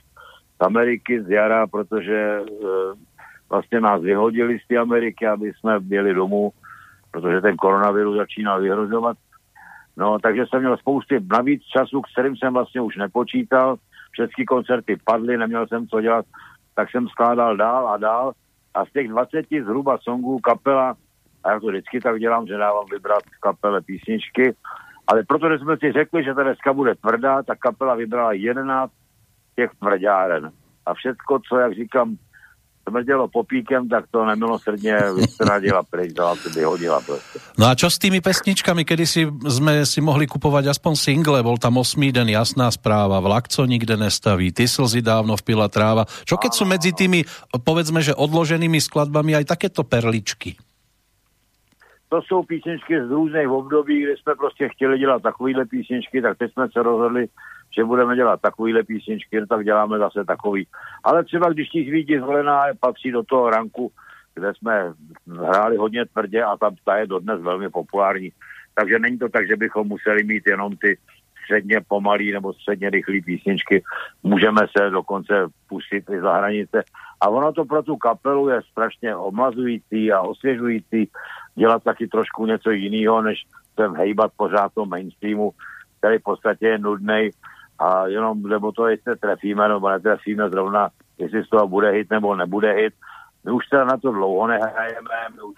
[0.56, 2.43] z Ameriky, z jara, protože e,
[3.50, 6.52] vlastně nás vyhodili z té Ameriky, aby jsme byli domů
[7.15, 9.17] protože ten koronavirus začínal vyhrozovat.
[9.97, 13.76] No, takže jsem měl spousty navíc času, kterým jsem vlastně už nepočítal.
[14.11, 16.26] Všechny koncerty padly, neměl jsem co dělat,
[16.76, 18.32] tak jsem skládal dál a dál.
[18.74, 20.95] A z těch 20 zhruba songů kapela,
[21.43, 24.55] a já to vždycky tak dělám, že dávám vybrat kapele písničky,
[25.07, 28.91] ale protože jsme si řekli, že ta dneska bude tvrdá, tak kapela vybrala 11
[29.55, 30.51] těch tvrdáren.
[30.86, 32.16] A všechno, co, jak říkám,
[32.90, 37.40] smrdělo popíkem, tak to nemilosrdně vystradila pryč, dala to vyhodila prostě.
[37.58, 41.58] No a čo s tými pesničkami, kedy si sme si mohli kupovať aspoň single, bol
[41.58, 46.06] tam osmý den, jasná správa, vlak, co nikde nestaví, ty slzy dávno vpila tráva.
[46.28, 47.24] Čo keď sú medzi tými,
[47.64, 50.60] povedzme, že odloženými skladbami aj takéto perličky?
[52.10, 56.54] To jsou písničky z různých období, kde jsme prostě chtěli dělat takovýhle písničky, tak teď
[56.54, 57.28] jsme se rozhodli,
[57.78, 60.67] že budeme dělat takovýhle písničky, tak děláme zase takový.
[61.03, 63.91] Ale třeba když ti svíti zvolená patří do toho ranku,
[64.36, 64.93] kde jsme
[65.28, 68.32] hráli hodně tvrdě a tam ta je dodnes velmi populární.
[68.76, 70.97] Takže není to tak, že bychom museli mít jenom ty
[71.43, 73.84] středně pomalý nebo středně rychlý písničky.
[74.23, 75.34] Můžeme se dokonce
[75.69, 76.84] pustit i za hranice.
[77.21, 81.09] A ono to pro tu kapelu je strašně omlazující a osvěžující
[81.55, 83.43] dělat taky trošku něco jiného, než
[83.76, 85.51] ten hejbat pořád to mainstreamu,
[85.99, 87.30] který v podstatě je nudný
[87.80, 92.36] a jenom, nebo to, jestli trefíme nebo netrefíme zrovna, jestli z toho bude hit nebo
[92.36, 92.93] nebude hit.
[93.45, 95.55] My už teda na to dlouho nehrajeme, my už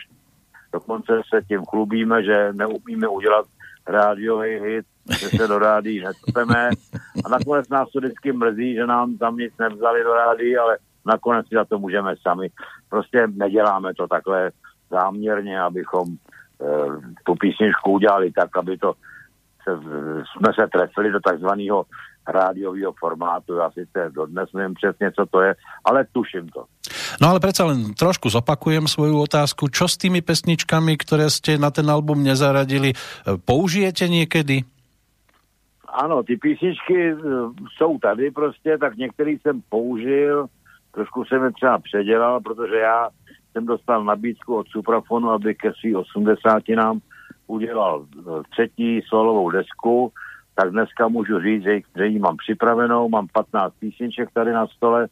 [0.74, 3.46] dokonce se tím chlubíme, že neumíme udělat
[3.88, 4.86] rádiový hit,
[5.20, 6.70] že se do rádí necpeme
[7.26, 11.48] a nakonec nás to vždycky mrzí, že nám tam nic nevzali do rádí, ale nakonec
[11.48, 12.50] si za to můžeme sami.
[12.90, 14.52] Prostě neděláme to takhle
[14.90, 16.16] záměrně, abychom e,
[17.24, 18.94] tu písničku udělali tak, aby to
[19.68, 19.72] se,
[20.32, 21.86] jsme se trefili do takzvaného
[22.28, 23.54] rádiového formátu.
[23.54, 25.56] Já sice dodnes nevím přesně, co to je,
[25.86, 26.64] ale tuším to.
[27.22, 29.68] No ale predsa len trošku zopakujem svoju otázku.
[29.68, 32.94] Čo s tými pesničkami, ktoré ste na ten album nezaradili,
[33.48, 34.64] použijete niekedy?
[35.88, 37.16] Ano, ty písničky e,
[37.78, 40.46] jsou tady prostě, tak některý jsem použil,
[40.94, 43.10] trošku jsem je třeba předělal, protože já
[43.52, 47.00] jsem dostal nabídku od Suprafonu, aby ke svým 80 nám
[47.48, 50.12] udělal e, třetí solovou desku,
[50.56, 55.08] tak dneska můžu říct, že, že ji mám připravenou, mám 15 písniček tady na stole,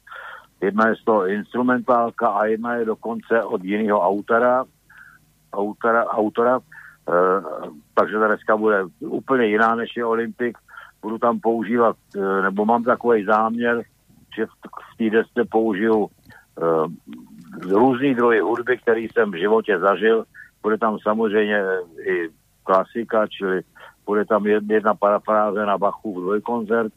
[0.62, 4.66] jedna je z toho instrumentálka a jedna je dokonce od jiného autora,
[5.54, 6.62] autora, autora e,
[7.94, 10.58] takže ta dneska bude úplně jiná než je Olympik.
[11.02, 13.84] Budu tam používat, e, nebo mám takový záměr,
[14.36, 14.50] že v,
[14.94, 16.10] v té desce použiju e,
[17.70, 20.26] různý druhy hudby, který jsem v životě zažil.
[20.66, 21.64] Bude tam samozřejmě
[22.08, 22.30] i
[22.64, 23.62] klasika, čili
[24.06, 26.94] bude tam jedna parafráze na Bachův dvojkoncert,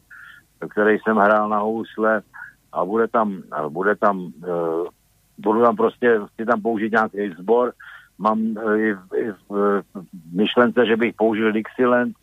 [0.69, 2.21] který jsem hrál na housle
[2.71, 4.87] a bude tam, bude tam, uh,
[5.37, 7.73] budu tam prostě, chci tam použít nějaký sbor,
[8.17, 9.83] mám uh, i, i v
[10.33, 12.15] myšlence, že bych použil Dixieland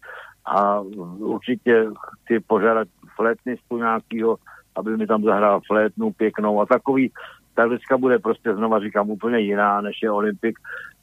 [0.44, 0.80] a
[1.18, 1.86] určitě
[2.22, 4.36] chci požádat flétnistu nějakýho,
[4.76, 7.12] aby mi tam zahrál flétnu pěknou a takový,
[7.54, 10.58] ta dneska bude prostě znova říkám úplně jiná, než je Olympik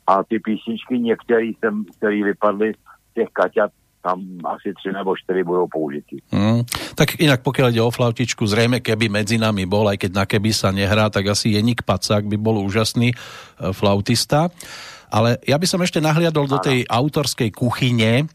[0.08, 1.54] a ty písničky některé,
[1.98, 2.74] které vypadly
[3.12, 3.72] z těch kaťat,
[4.04, 6.20] tam asi tři nebo čtyři budou použití.
[6.32, 10.26] Mm, tak inak pokiaľ ide o flautičku, zrejme keby medzi nami bol, aj keď na
[10.28, 13.18] keby sa nehrá, tak asi Jeník Pacák by bol úžasný e,
[13.72, 14.52] flautista.
[15.10, 18.28] Ale ja by som ešte nahliadol do tej autorskej kuchyne,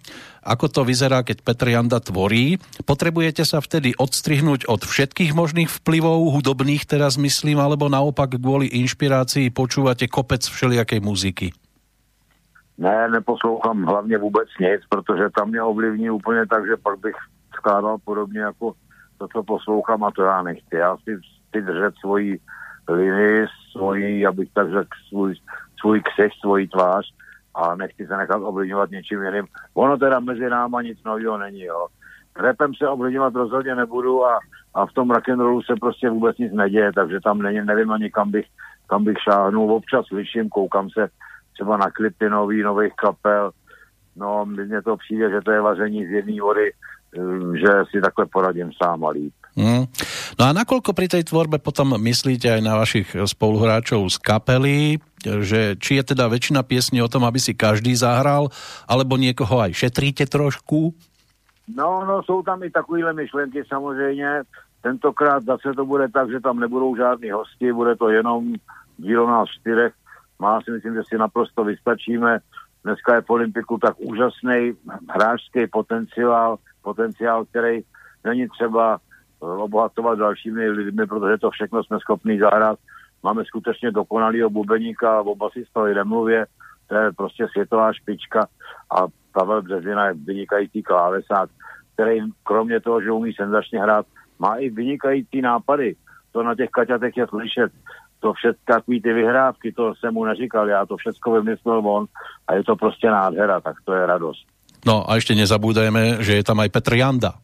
[0.49, 2.57] ako to vyzerá, keď Petr Janda tvorí.
[2.89, 9.53] Potrebujete sa vtedy odstrihnúť od všetkých možných vplyvov, hudobných teraz myslím, alebo naopak kvôli inšpirácii
[9.53, 11.53] počúvate kopec všelijakej muziky?
[12.79, 17.14] Ne, neposlouchám hlavně vůbec nic, protože tam mě ovlivní úplně tak, že pak bych
[17.55, 18.73] skládal podobně jako
[19.19, 20.77] to, co poslouchám a to já nechci.
[20.77, 22.41] Já si chci držet svoji
[22.89, 25.35] linii, svoji, abych tak řekl, svůj,
[25.81, 27.07] svůj ksech, svoji tvář
[27.55, 29.47] a nechci se nechat ovlivňovat něčím jiným.
[29.74, 31.87] Ono teda mezi náma nic nového není, jo.
[32.41, 34.39] Repem se ovlivňovat rozhodně nebudu a,
[34.74, 38.31] a v tom rock'n'rollu se prostě vůbec nic neděje, takže tam není, nevím ani kam
[38.31, 38.47] bych,
[38.87, 39.72] kam bych šáhnul.
[39.72, 41.09] Občas slyším, koukám se
[41.53, 43.51] třeba na klipy nový, nových kapel.
[44.16, 48.26] No, mně to přijde, že to je vaření z jedné vody, eh, že si takhle
[48.26, 49.35] poradím sám a líp.
[49.57, 49.88] Mm.
[50.38, 54.78] No a nakoľko pri tej tvorbe potom myslíte aj na vašich spoluhráčov z kapely,
[55.24, 58.53] že či je teda väčšina piesní o tom, aby si každý zahral,
[58.86, 60.94] alebo niekoho aj šetríte trošku?
[61.74, 64.42] No, no, jsou tam i takovýhle myšlenky samozřejmě.
[64.82, 68.55] Tentokrát zase to bude tak, že tam nebudou žádní hosti, bude to jenom
[68.96, 69.92] dílo nás čtyřech.
[70.38, 72.38] Má si myslím, že si naprosto vystačíme.
[72.84, 74.72] Dneska je v Olympiku tak úžasný
[75.11, 77.80] hráčský potenciál, potenciál, který
[78.24, 78.99] není třeba
[79.41, 82.78] obohatovat dalšími lidmi, protože to všechno jsme schopni zahrát.
[83.22, 86.47] Máme skutečně dokonalýho bubeníka, oba si z nemluvě,
[86.86, 88.47] to je prostě světová špička
[88.91, 91.51] a Pavel Březina je vynikající klávesák,
[91.95, 94.07] který kromě toho, že umí senzačně hrát,
[94.39, 95.97] má i vynikající nápady.
[96.32, 97.72] To na těch kaťatech je slyšet
[98.20, 102.07] to všechno, takový ty vyhrávky, to jsem mu neříkal, já to všechno vymyslel on
[102.49, 104.47] a je to prostě nádhera, tak to je radost.
[104.86, 107.34] No a ještě nezabúdajme, že je tam aj Petr Janda.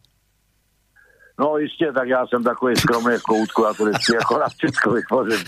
[1.38, 4.92] No jistě, tak já jsem takový skromný v koutku a to vždycky jako na všechno
[4.92, 5.44] vytvořím.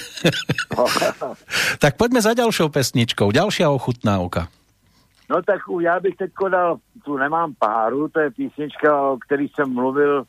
[0.78, 0.84] No.
[1.80, 4.49] tak pojďme za dalšou pesničkou, další ochutnávka.
[5.30, 9.74] No tak já bych teď dal, tu nemám páru, to je písnička, o který jsem
[9.74, 10.24] mluvil,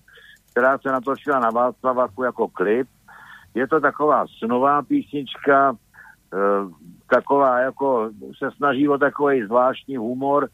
[0.51, 2.87] která se natočila na Václavaku jako klip
[3.57, 6.37] je to taková snová písnička, e,
[7.09, 10.49] taková jako se snaží o takový zvláštní humor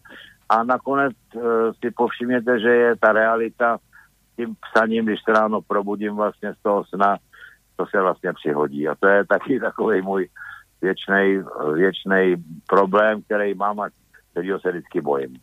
[0.49, 1.39] a nakonec e,
[1.73, 3.77] si povšimněte, že je ta realita
[4.35, 7.17] tím psaním, když se ráno probudím vlastně z toho sna,
[7.75, 8.87] to se vlastně přihodí.
[8.87, 10.29] A to je taky takový můj
[10.81, 12.35] věčný,
[12.67, 13.89] problém, který mám a
[14.31, 15.35] kterýho se vždycky bojím.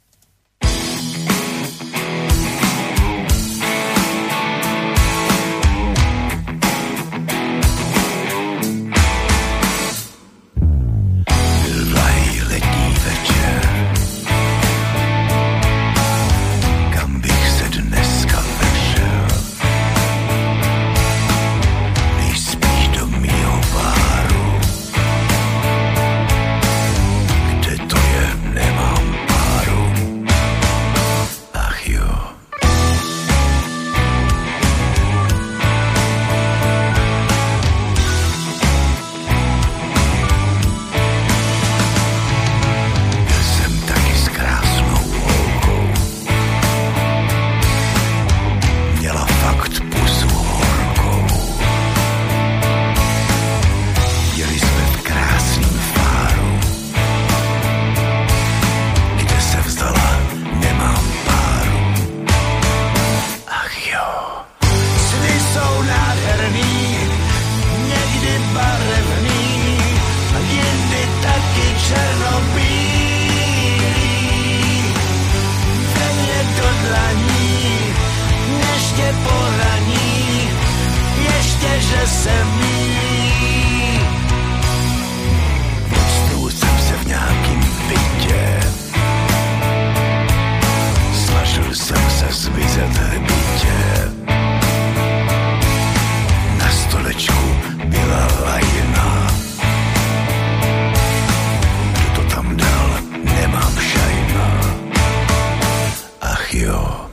[106.51, 107.07] Archio.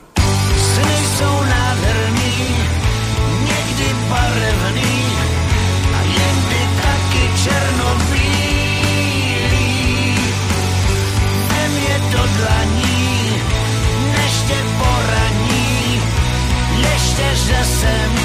[0.56, 2.34] Sny jsou nádherný,
[3.40, 5.02] někdy barevný,
[5.94, 8.28] a jindy taky černobílý.
[11.48, 13.42] Vem je do dlaní,
[14.12, 16.02] než tě poraní,
[16.78, 18.17] ještě, že jsem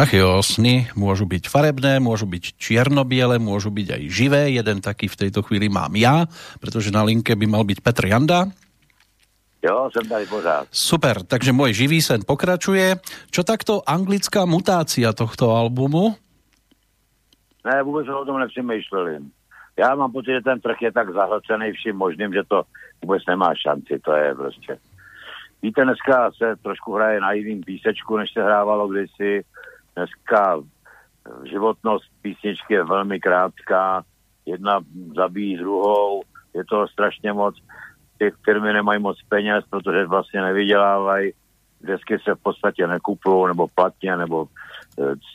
[0.00, 4.42] Ach jo, sny môžu byť farebné, môžu byť čiernobiele, môžu byť aj živé.
[4.56, 6.24] Jeden taký v tejto chvíli mám ja,
[6.56, 8.48] pretože na linke by mal byť Petr Janda.
[9.60, 10.72] Jo, jsem tady pořád.
[10.72, 12.96] Super, takže môj živý sen pokračuje.
[13.28, 16.16] Čo takto anglická mutácia tohto albumu?
[17.68, 19.20] Ne, vůbec o tom nepřemýšleli.
[19.76, 22.64] Já mám pocit, že ten trh je tak zahlcený vším možným, že to
[23.04, 24.00] vůbec nemá šanci.
[24.00, 24.78] To je prostě...
[25.62, 29.44] Víte, dneska se trošku hraje na jiným písečku, než se hrávalo kdysi
[30.00, 30.60] Dneska
[31.44, 34.02] životnost písničky je velmi krátká,
[34.46, 34.80] jedna
[35.16, 36.22] zabíjí druhou,
[36.54, 37.54] je to strašně moc,
[38.18, 41.32] ty firmy nemají moc peněz, protože vlastně nevydělávají,
[41.80, 44.46] desky se v podstatě nekupují, nebo platně, nebo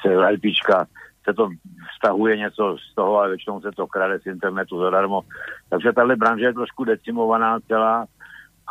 [0.01, 0.85] se LPčka,
[1.23, 1.49] se to
[1.95, 5.21] vztahuje něco z toho, ale většinou se to krade z internetu zadarmo.
[5.69, 8.05] Takže tahle branže je trošku decimovaná celá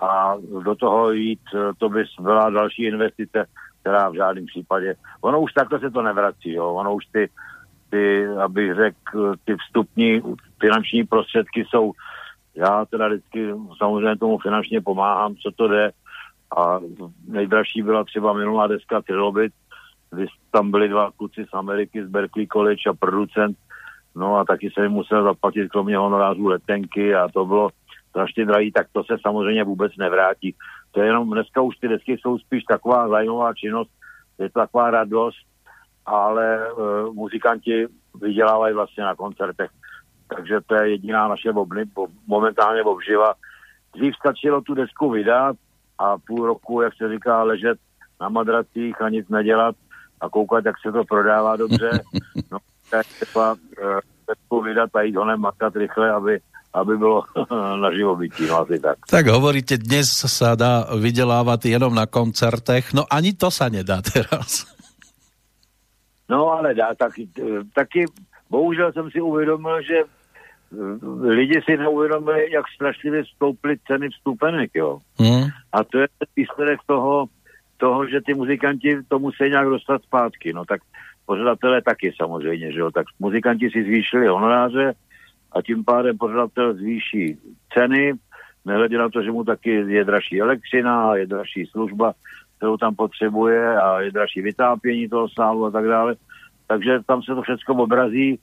[0.03, 0.35] a
[0.65, 1.41] do toho jít,
[1.79, 3.47] to by byla další investice
[3.85, 7.29] která v žádném případě, ono už takhle se to nevrací, jo, ono už ty,
[7.91, 10.23] ty, abych řekl, ty vstupní
[10.61, 11.93] finanční prostředky jsou,
[12.55, 15.91] já teda vždycky samozřejmě tomu finančně pomáhám, co to jde.
[16.57, 16.81] A
[17.29, 19.53] nejdražší byla třeba minulá deska Trilobit,
[20.11, 23.57] kdy tam byli dva kluci z Ameriky, z Berkeley College a producent,
[24.17, 27.69] no a taky se jim musel zaplatit kromě honorářů letenky a to bylo
[28.15, 30.55] strašně drahý, tak to se samozřejmě vůbec nevrátí.
[30.93, 33.91] To je jenom, dneska už ty desky jsou spíš taková zajímavá činnost,
[34.39, 35.47] je to taková radost,
[36.07, 37.87] ale uh, muzikanti
[38.21, 39.71] vydělávají vlastně na koncertech.
[40.35, 43.35] Takže to je jediná naše obny, bo, momentálně obživa.
[43.95, 45.57] Dřív stačilo tu desku vydat
[45.99, 47.79] a půl roku, jak se říká, ležet
[48.21, 49.75] na madracích a nic nedělat
[50.21, 51.91] a koukat, jak se to prodává dobře.
[52.53, 52.59] No,
[52.91, 53.59] tak třeba uh,
[54.29, 56.41] desku vydat a jít honem makat rychle, aby
[56.75, 57.25] aby bylo
[57.83, 58.99] na živobytí, no asi tak.
[59.07, 64.67] Tak hovoríte, dnes sa dá vydelávať jenom na koncertech, no ani to sa nedá teraz.
[66.25, 67.29] No ale dá, taky,
[67.77, 68.09] taky
[68.51, 75.05] bohužel jsem si uvědomil, že eh, lidi si neuvědomili, jak strašlivě stouply ceny vstupenek, jo.
[75.21, 75.53] Mm.
[75.73, 76.07] A to je
[76.37, 77.27] výsledek toho,
[77.77, 80.81] toho, že ty muzikanti to musí nějak dostat zpátky, no tak
[81.27, 84.93] pořadatelé taky samozřejmě, že jo, tak muzikanti si zvýšili honoráře,
[85.55, 87.39] a tím pádem pořadatel zvýší
[87.73, 88.13] ceny,
[88.65, 92.13] nehledě na to, že mu taky je dražší elektřina, je dražší služba,
[92.57, 96.15] kterou tam potřebuje a je dražší vytápění toho sálu a tak dále.
[96.67, 98.35] Takže tam se to všechno obrazí.
[98.35, 98.39] E,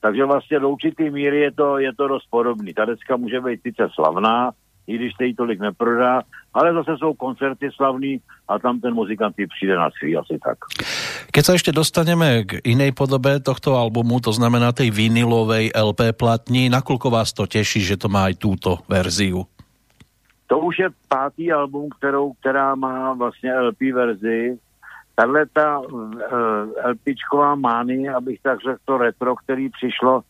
[0.00, 2.74] takže vlastně do určitý míry je to, je to dost podobný.
[2.74, 4.50] Ta deska může být sice slavná,
[4.88, 6.22] i když se jí tolik neprodá,
[6.54, 10.56] ale zase jsou koncerty slavný a tam ten muzikant si přijde na svý, asi tak.
[11.28, 16.72] Keď sa ešte dostaneme k inej podobe tohto albumu, to znamená tej vinilovej LP platni,
[16.72, 19.44] nakoľko vás to teší, že to má aj túto verziu?
[20.48, 24.56] To už je pátý album, kterou, která má vlastně LP verzi.
[25.14, 26.14] Tahle ta uh,
[26.86, 30.22] LPčková mány, abych tak řekl, to retro, který přišlo,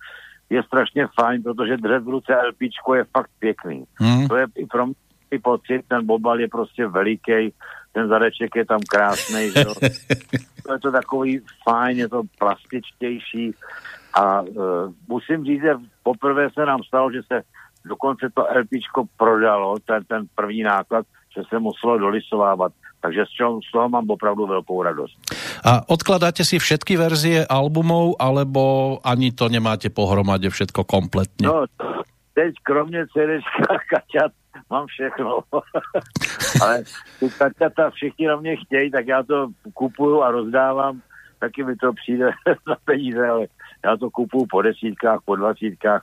[0.50, 3.84] je strašně fajn, protože držet v ruce LPčko je fakt pěkný.
[3.94, 4.28] Hmm.
[4.28, 7.52] To je i pro mě pocit, ten bobal je prostě veliký,
[7.92, 9.74] ten zadeček je tam krásný, že jo.
[10.66, 13.54] to je to takový fajn, je to plastičtější
[14.14, 17.42] a uh, musím říct, že poprvé se nám stalo, že se
[17.84, 22.72] dokonce to LPčko prodalo, ten, ten první náklad, že se muselo dolisovávat.
[23.00, 25.14] Takže z, čoho, z toho mám opravdu velkou radost.
[25.64, 31.46] A odkladáte si všetky verzie albumov, alebo ani to nemáte pohromadě všetko kompletně?
[31.46, 31.64] No,
[32.34, 34.32] teď kromě CDčka Kaťat
[34.70, 35.40] mám všechno.
[36.62, 36.82] Ale
[37.20, 41.00] ty Kaťata všichni na mě chtějí, tak já to kupuju a rozdávám.
[41.38, 42.30] Taky mi to přijde
[42.68, 43.46] na peníze, ale
[43.84, 46.02] já to kupuju po desítkách, po dvacítkách.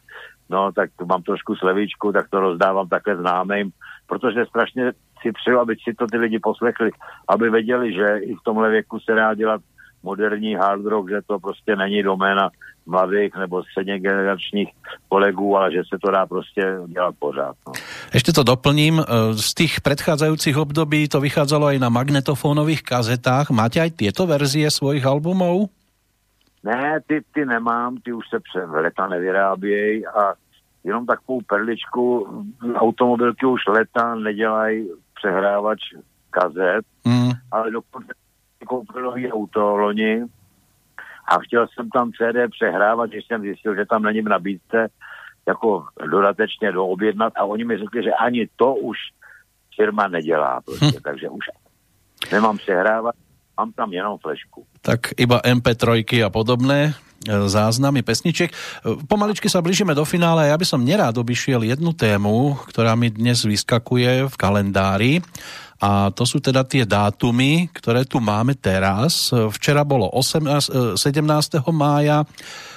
[0.50, 3.72] No, tak mám trošku slevičku, tak to rozdávám takhle známým,
[4.08, 4.91] protože strašně
[5.26, 6.89] si přeju, aby si to ty lidi poslechli,
[7.28, 9.61] aby věděli, že i v tomhle věku se dá dělat
[10.03, 12.49] moderní hard rock, že to prostě není doména
[12.86, 14.69] mladých nebo středně generačních
[15.09, 17.55] kolegů, ale že se to dá prostě dělat pořád.
[17.67, 17.73] No.
[18.13, 19.01] Ještě to doplním,
[19.32, 23.49] z těch předcházejících období to vycházelo i na magnetofónových kazetách.
[23.49, 25.69] Máte aj tyto verzie svojich albumů?
[26.63, 30.34] Ne, ty, ty nemám, ty už se před leta nevyrábějí a
[30.84, 32.28] jenom takovou perličku,
[32.76, 34.89] automobilky už leta nedělají
[35.26, 35.80] přehrávač
[36.30, 37.32] kazet, mm.
[37.51, 38.13] ale dokonce
[38.67, 40.23] koupil nový auto loni
[41.28, 44.88] a chtěl jsem tam CD přehrávat, když jsem zjistil, že tam není v nabídce
[45.47, 48.97] jako dodatečně doobjednat a oni mi řekli, že ani to už
[49.76, 51.03] firma nedělá prostě, hm.
[51.03, 51.45] takže už
[52.32, 53.15] nemám přehrávat,
[53.56, 54.68] mám tam jenom flešku.
[54.84, 56.93] Tak iba MP3 a podobné e,
[57.47, 58.51] záznamy pesniček.
[58.51, 58.56] E,
[59.08, 60.51] pomaličky sa blížime do finále.
[60.51, 65.24] Ja by som nerád obišiel jednu tému, ktorá mi dnes vyskakuje v kalendári
[65.82, 69.30] a to sú teda tie dátumy, ktoré tu máme teraz.
[69.32, 71.59] Včera bolo 18, 17.
[71.76, 72.23] mája,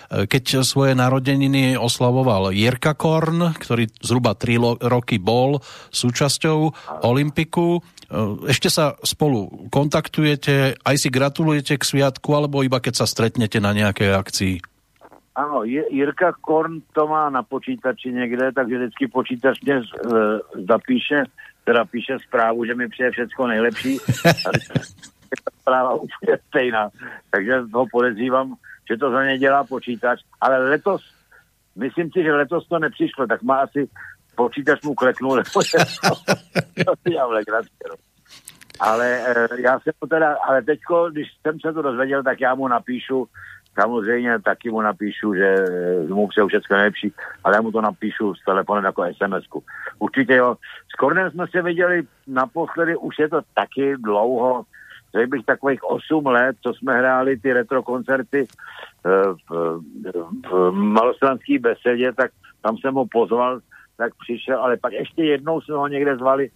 [0.08, 5.60] keď svoje narodeniny oslavoval Jirka Korn, ktorý zhruba 3 roky bol
[5.92, 6.58] súčasťou
[7.04, 7.84] Olympiku.
[8.48, 13.76] Ešte sa spolu kontaktujete, aj si gratulujete k sviatku, alebo iba keď sa stretnete na
[13.76, 14.56] nejakej akcii?
[15.38, 19.82] Ano, Jirka Korn to má na počítači někde, takže vždycky počítač mě
[20.66, 21.30] zapíše,
[21.68, 23.98] teda píše zprávu, že mi přeje všecko nejlepší.
[24.26, 24.50] A
[25.44, 26.88] ta zpráva úplně stejná.
[27.30, 28.54] Takže ho podezřívám,
[28.90, 30.20] že to za ně dělá počítač.
[30.40, 31.02] Ale letos,
[31.76, 33.88] myslím si, že letos to nepřišlo, tak má asi
[34.34, 35.60] počítač mu kleknul, nebo to,
[36.84, 37.70] to si dělám legraci.
[37.88, 37.94] No.
[38.80, 42.68] Ale e, já jsem teda, ale teďko, když jsem se to dozvěděl, tak já mu
[42.68, 43.28] napíšu,
[43.80, 45.54] samozřejmě taky mu napíšu, že
[46.08, 47.12] mu přeju všechno nejlepší,
[47.44, 49.62] ale já mu to napíšu s telefonem jako SMS-ku.
[49.98, 50.54] Určitě jo.
[50.92, 54.64] S Kornem jsme se viděli naposledy, už je to taky dlouho,
[55.14, 58.46] řekl bych takových 8 let, co jsme hráli ty retro koncerty
[59.06, 59.10] eh,
[59.50, 59.80] v,
[60.50, 62.30] v malostranské besedě, tak
[62.62, 63.60] tam jsem ho pozval,
[63.96, 66.50] tak přišel, ale pak ještě jednou jsme ho někde zvali,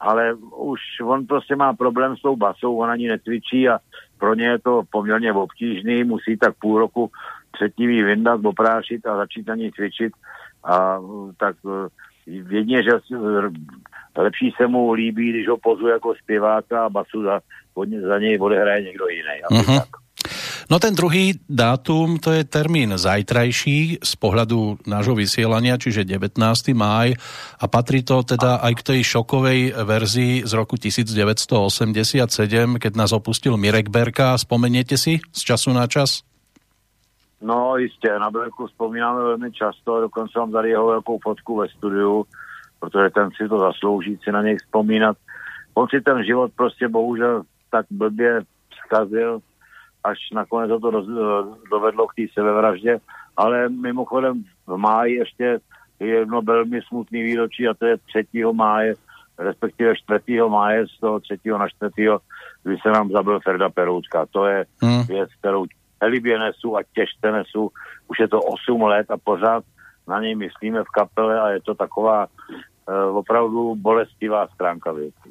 [0.00, 3.78] ale už on prostě má problém s tou basou, on ani netvičí a
[4.18, 7.10] pro ně je to poměrně obtížný, musí tak půl roku
[7.52, 10.12] předtím jí vyndat, oprášit a začít na ní cvičit
[10.64, 10.98] a
[11.36, 11.88] tak eh,
[12.26, 12.90] jedině, že
[14.16, 17.40] lepší se mu líbí, když ho pozuje jako zpěváka a basu za,
[18.08, 19.42] za něj odehraje někdo jiný.
[19.50, 19.78] Uh-huh.
[19.78, 20.07] Tak.
[20.68, 26.36] No ten druhý dátum, to je termín zajtrajší z pohľadu nášho vysielania, čiže 19.
[26.76, 27.16] máj
[27.56, 32.28] a patrí to teda aj k tej šokovej verzii z roku 1987,
[32.76, 34.36] keď nás opustil Mirek Berka.
[34.36, 36.20] Spomeniete si z času na čas?
[37.40, 42.26] No jistě, na Berku vzpomínáme velmi často, dokonce mám tady jeho velkou fotku ve studiu,
[42.80, 45.16] protože ten si to zaslouží si na něj vzpomínat.
[45.74, 48.40] On si ten život prostě bohužel tak blbě
[48.84, 49.40] zkazil,
[50.04, 50.90] až nakonec to
[51.70, 53.00] dovedlo k té sebevraždě.
[53.36, 55.60] Ale mimochodem v máji ještě
[56.00, 58.44] je jedno velmi smutný výročí a to je 3.
[58.52, 58.94] máje,
[59.38, 60.40] respektive 4.
[60.48, 61.38] máje z toho 3.
[61.58, 61.92] na 4.
[62.62, 64.26] kdy se nám zabil Ferda Peroutka.
[64.26, 65.02] To je hmm.
[65.02, 65.66] věc, kterou
[66.00, 67.70] elibě nesu a těžce nesu.
[68.08, 69.64] Už je to 8 let a pořád
[70.08, 75.28] na něj myslíme v kapele a je to taková uh, opravdu bolestivá stránka věci.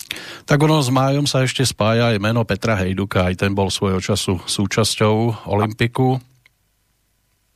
[0.48, 4.00] Tak ono s Májom sa ešte spája aj meno Petra Hejduka, aj ten bol svojho
[4.00, 6.24] času súčasťou Olympiku.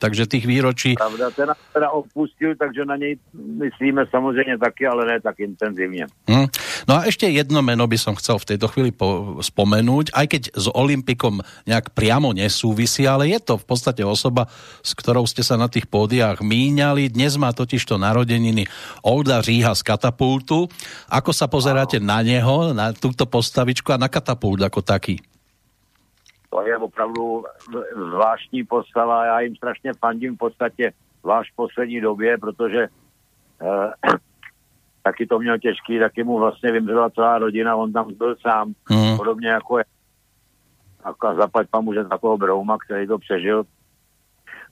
[0.02, 0.98] Takže tých výročí...
[0.98, 6.10] Pravda, ten teda opustil, takže na něj myslíme samozřejmě taky, ale ne tak intenzívně.
[6.26, 6.50] Hmm.
[6.88, 10.42] No a ešte jedno meno by som chcel v tejto chvíli po- spomenúť, aj keď
[10.58, 11.38] s Olympikom
[11.70, 14.50] nejak priamo nesúvisí, ale je to v podstate osoba,
[14.82, 17.14] s ktorou ste sa na tých pódiách míňali.
[17.14, 18.66] Dnes má totiž to narodeniny
[19.06, 20.66] Olda Říha z Katapultu.
[21.06, 25.31] Ako sa pozeráte na neho, na túto postavičku a na Katapult ako taký?
[26.52, 27.44] To je opravdu
[27.96, 29.24] zvláštní postava.
[29.26, 32.88] Já jim strašně fandím v podstatě zvlášť v poslední době, protože
[33.62, 34.12] eh,
[35.02, 39.16] taky to měl těžký, taky mu vlastně vymřela celá rodina, on tam byl sám, mm.
[39.16, 39.84] podobně jako je
[41.04, 43.64] a zaplať pamu, že takového Brouma, který to přežil.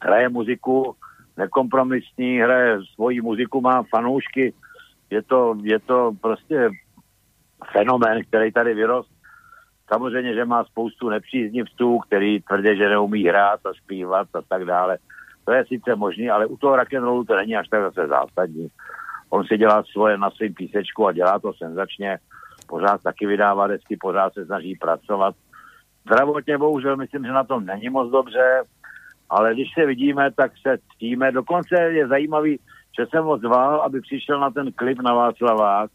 [0.02, 0.96] Hraje muziku
[1.36, 4.54] nekompromisní, hraje svoji muziku, má fanoušky,
[5.10, 6.70] je to, je to prostě
[7.72, 9.19] fenomén, který tady vyrost
[9.93, 14.99] Samozřejmě, že má spoustu nepříznivců, který tvrdí, že neumí hrát a zpívat a tak dále.
[15.45, 18.68] To je sice možný, ale u toho rock'n'rollu to není až tak zase zásadní.
[19.30, 22.18] On si dělá svoje na svým písečku a dělá to senzačně.
[22.68, 25.34] Pořád taky vydává desky, pořád se snaží pracovat.
[26.07, 28.62] Zdravotně bohužel myslím, že na tom není moc dobře,
[29.30, 31.32] ale když se vidíme, tak se ctíme.
[31.32, 32.61] Dokonce je zajímavý,
[32.99, 35.91] že jsem ho zval, aby přišel na ten klip na Václavák,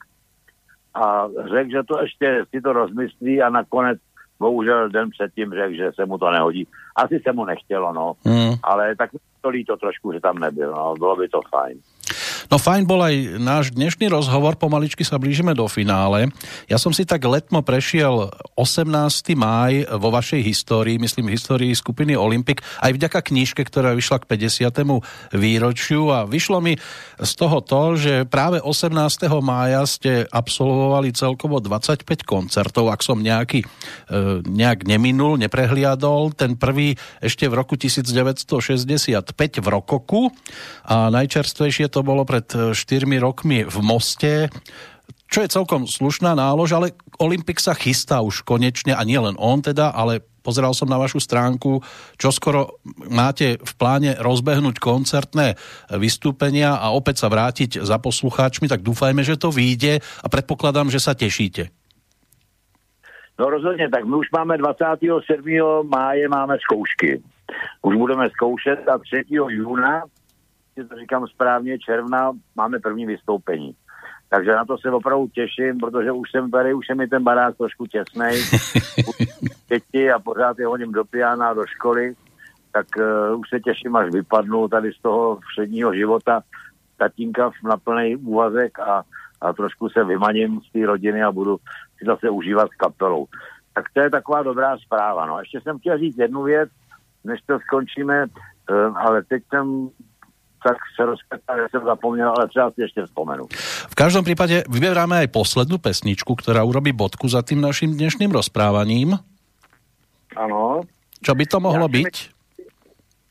[0.96, 4.00] a řekl, že to ještě si to rozmyslí a nakonec
[4.39, 6.68] bohužel den předtím řekl, že se mu to nehodí.
[6.96, 8.14] Asi se mu nechtělo, no.
[8.26, 8.54] Mm.
[8.64, 9.10] Ale tak
[9.41, 10.93] to líto trošku, že tam nebyl, no.
[10.93, 11.80] Bylo by to fajn.
[12.46, 16.30] No fajn bol aj náš dnešný rozhovor, pomaličky sa blížime do finále.
[16.70, 18.86] Ja som si tak letmo prešiel 18.
[19.34, 24.30] máj vo vašej histórii, myslím histórii skupiny Olympic, aj vďaka knižke, ktorá vyšla k
[24.62, 24.70] 50.
[25.34, 26.78] výročiu a vyšlo mi
[27.18, 28.93] z toho to, že práve 18.
[29.41, 33.68] mája ste absolvovali celkovo 25 koncertov, ak som nejaký e,
[34.46, 36.38] nejak neminul, neprehliadol.
[36.38, 36.93] Ten prvý
[37.26, 40.30] ešte v roku 1965 v Rokoku
[40.86, 44.51] a najčerstvejšie to bolo pred 4 e, rokmi v Moste,
[45.31, 49.63] čo je celkom slušná nálož, ale Olympik sa chystá už konečne a nie len on
[49.63, 51.81] teda, ale pozeral som na vašu stránku,
[52.19, 52.77] čo skoro
[53.09, 55.57] máte v pláne rozbehnúť koncertné
[55.95, 60.99] vystúpenia a opäť sa vrátiť za poslucháčmi, tak dúfajme, že to vyjde a predpokladám, že
[60.99, 61.71] sa tešíte.
[63.39, 65.43] No rozhodně, tak my už máme 27.
[65.83, 67.19] máje máme zkoušky.
[67.81, 69.27] Už budeme zkoušet a 3.
[69.27, 70.07] júna,
[70.76, 73.76] si to říkám správně, června, máme první vystoupení.
[74.30, 77.57] Takže na to se opravdu těším, protože už jsem tady, už je mi ten barák
[77.57, 78.41] trošku těsnej.
[79.69, 82.15] Děti a pořád je hodím do piana, do školy,
[82.71, 86.41] tak uh, už se těším, až vypadnu tady z toho všedního života
[86.97, 89.03] tatínka na plný úvazek a,
[89.41, 91.57] a trošku se vymaním z té rodiny a budu
[91.97, 93.26] si zase užívat s kapelou.
[93.73, 95.26] Tak to je taková dobrá zpráva.
[95.26, 95.39] No.
[95.39, 96.69] Ještě jsem chtěl říct jednu věc,
[97.23, 99.89] než to skončíme, uh, ale teď jsem
[100.66, 103.45] tak se rozkvětá, že jsem zapomněl, ale třeba si ještě vzpomenu.
[103.86, 109.22] V každom prípade vyberáme aj poslednú pesničku, ktorá urobí bodku za tým naším dnešným rozprávaním.
[110.34, 110.82] Ano.
[111.22, 112.34] Čo by to mohlo byť?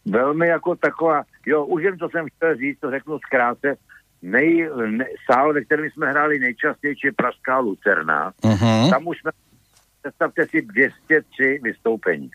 [0.07, 3.77] Velmi jako taková, jo, už jen co jsem chtěl říct, to řeknu zkrátce,
[4.23, 8.33] nej, ne, sál, ve kterém jsme hráli nejčastěji, je Pražská Lucerna.
[8.43, 8.91] Uh-huh.
[8.91, 9.31] Tam už jsme,
[10.01, 12.31] představte si, 203 vystoupení.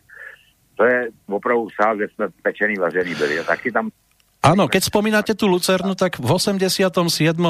[0.75, 3.39] To je opravdu sál, kde jsme pečený, vařený byli.
[3.39, 3.89] A taky tam
[4.39, 6.79] Áno, keď spomínate tú Lucernu, tak v 87.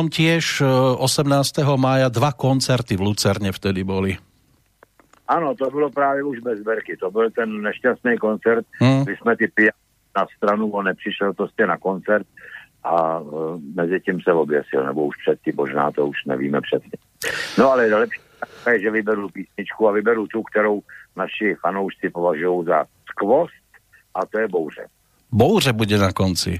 [0.09, 1.61] tiež 18.
[1.61, 4.17] E, mája dva koncerty v Lucerne vtedy boli.
[5.29, 6.97] Ano, to bylo právě už bez Berky.
[6.97, 9.03] To byl ten nešťastný koncert, hmm.
[9.05, 9.81] kdy jsme ty pijali
[10.17, 12.27] na stranu, on nepřišel prostě na koncert
[12.83, 16.97] a uh, mezi tím se oběsil, nebo už předtím, možná to už nevíme přesně.
[17.57, 18.19] No ale lepší
[18.71, 20.81] je, že vyberu písničku a vyberu tu, kterou
[21.15, 23.69] naši fanoušci považují za skvost
[24.15, 24.85] a to je Bouře.
[25.31, 26.59] Bouře bude na konci.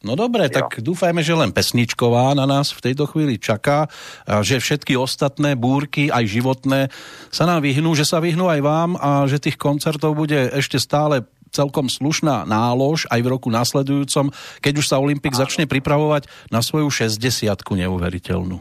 [0.00, 0.64] No dobre, jo.
[0.64, 3.84] tak dúfajme, že len pesničková na nás v tejto chvíli čaká
[4.24, 6.80] a že všetky ostatné búrky, aj životné,
[7.28, 11.28] sa nám vyhnú, že sa vyhnú aj vám a že tých koncertov bude ešte stále
[11.52, 14.32] celkom slušná nálož aj v roku nasledujúcom,
[14.64, 17.20] keď už sa Olympik začne pripravovať na svoju 60
[17.60, 18.56] neuveriteľnú.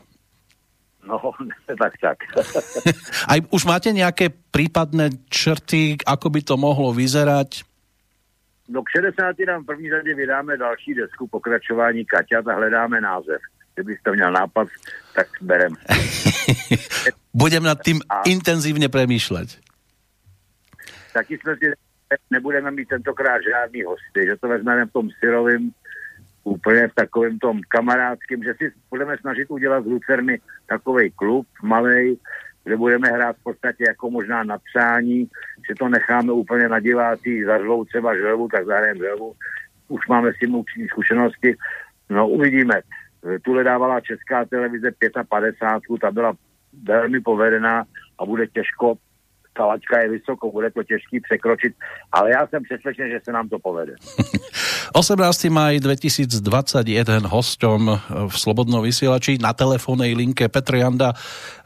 [1.10, 1.16] No,
[1.66, 2.18] tak tak.
[3.34, 7.69] aj už máte nejaké prípadné črty, ako by to mohlo vyzerať?
[8.70, 9.36] No k 60.
[9.48, 13.42] nám v první řadě vydáme další desku pokračování Kaťat a hledáme název.
[13.76, 14.68] Kdybyste měl nápad,
[15.16, 15.76] tak berem.
[17.34, 18.22] Budem nad tím a...
[18.22, 19.50] intenzivně přemýšlet.
[21.14, 21.74] Taky jsme si
[22.30, 25.72] nebudeme mít tentokrát žádný hosty, že to vezmeme v tom syrovým,
[26.44, 32.18] úplně v takovém tom kamarádském, že si budeme snažit udělat z Lucerny takový klub malej,
[32.70, 35.30] kde budeme hrát v podstatě jako možná na přání,
[35.68, 39.34] že to necháme úplně na divácí, zařvou třeba želvu, tak zahrajeme želvu.
[39.88, 41.56] Už máme s tím určitý zkušenosti.
[42.10, 42.82] No uvidíme.
[43.42, 44.92] Tule dávala Česká televize
[45.30, 46.34] 55, ta byla
[46.84, 47.84] velmi povedená
[48.20, 48.96] a bude těžko
[49.60, 51.76] ta laťka je vysoko, bude to těžký překročit,
[52.12, 54.00] ale já jsem přesvědčen, že se nám to povede.
[54.96, 55.52] 18.
[55.52, 61.12] maj 2021 hostom v Slobodnom vysielači na telefónnej linke Petr Janda,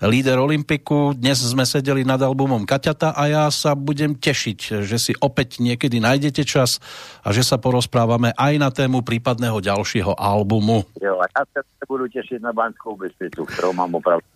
[0.01, 1.13] líder Olympiku.
[1.13, 6.01] Dnes sme sedeli nad albumom Kaťata a ja sa budem tešiť, že si opäť niekedy
[6.01, 6.81] nájdete čas
[7.21, 10.81] a že sa porozprávame aj na tému prípadného ďalšieho albumu.
[10.97, 14.32] Jo, a ja sa budu tešiť na Banskou Bystricu, ktorou mám opravdu.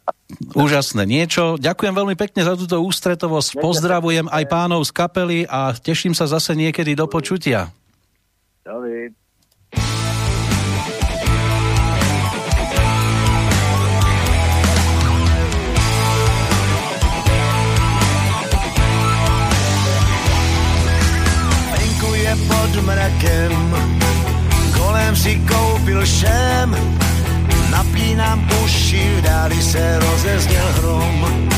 [0.53, 1.55] Úžasné niečo.
[1.55, 3.57] Ďakujem veľmi pekne za túto ústretovosť.
[3.57, 7.71] Pozdravujem aj pánov z kapely a teším sa zase niekedy do počutia.
[8.67, 9.15] David.
[21.71, 23.53] Venku je pod mrakem,
[24.75, 26.75] kolem si koupil šem,
[27.71, 31.49] napínám uši, v dáli se rozezněl hrom.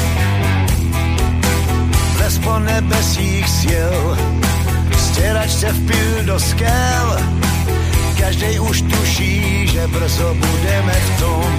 [2.20, 4.18] Les po nebesích sjel,
[4.98, 7.20] Stěrač se vpil do skel,
[8.20, 11.54] každý už tuší, že brzo budeme v tom.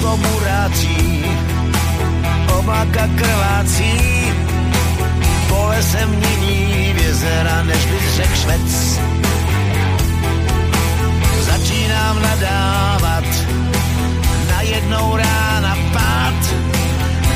[0.00, 1.24] A už to murácí,
[2.58, 4.32] oblaka krvácí,
[5.48, 9.00] pole se mění v jezera, než bych řekl švec.
[11.40, 13.24] Začínám nadávat,
[14.50, 16.54] najednou rána pád,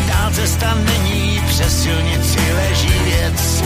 [0.08, 3.62] dál cesta není, přes silnici leží věc.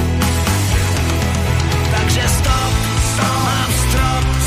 [1.90, 2.72] Takže stop,
[3.14, 4.37] stop, mám strop,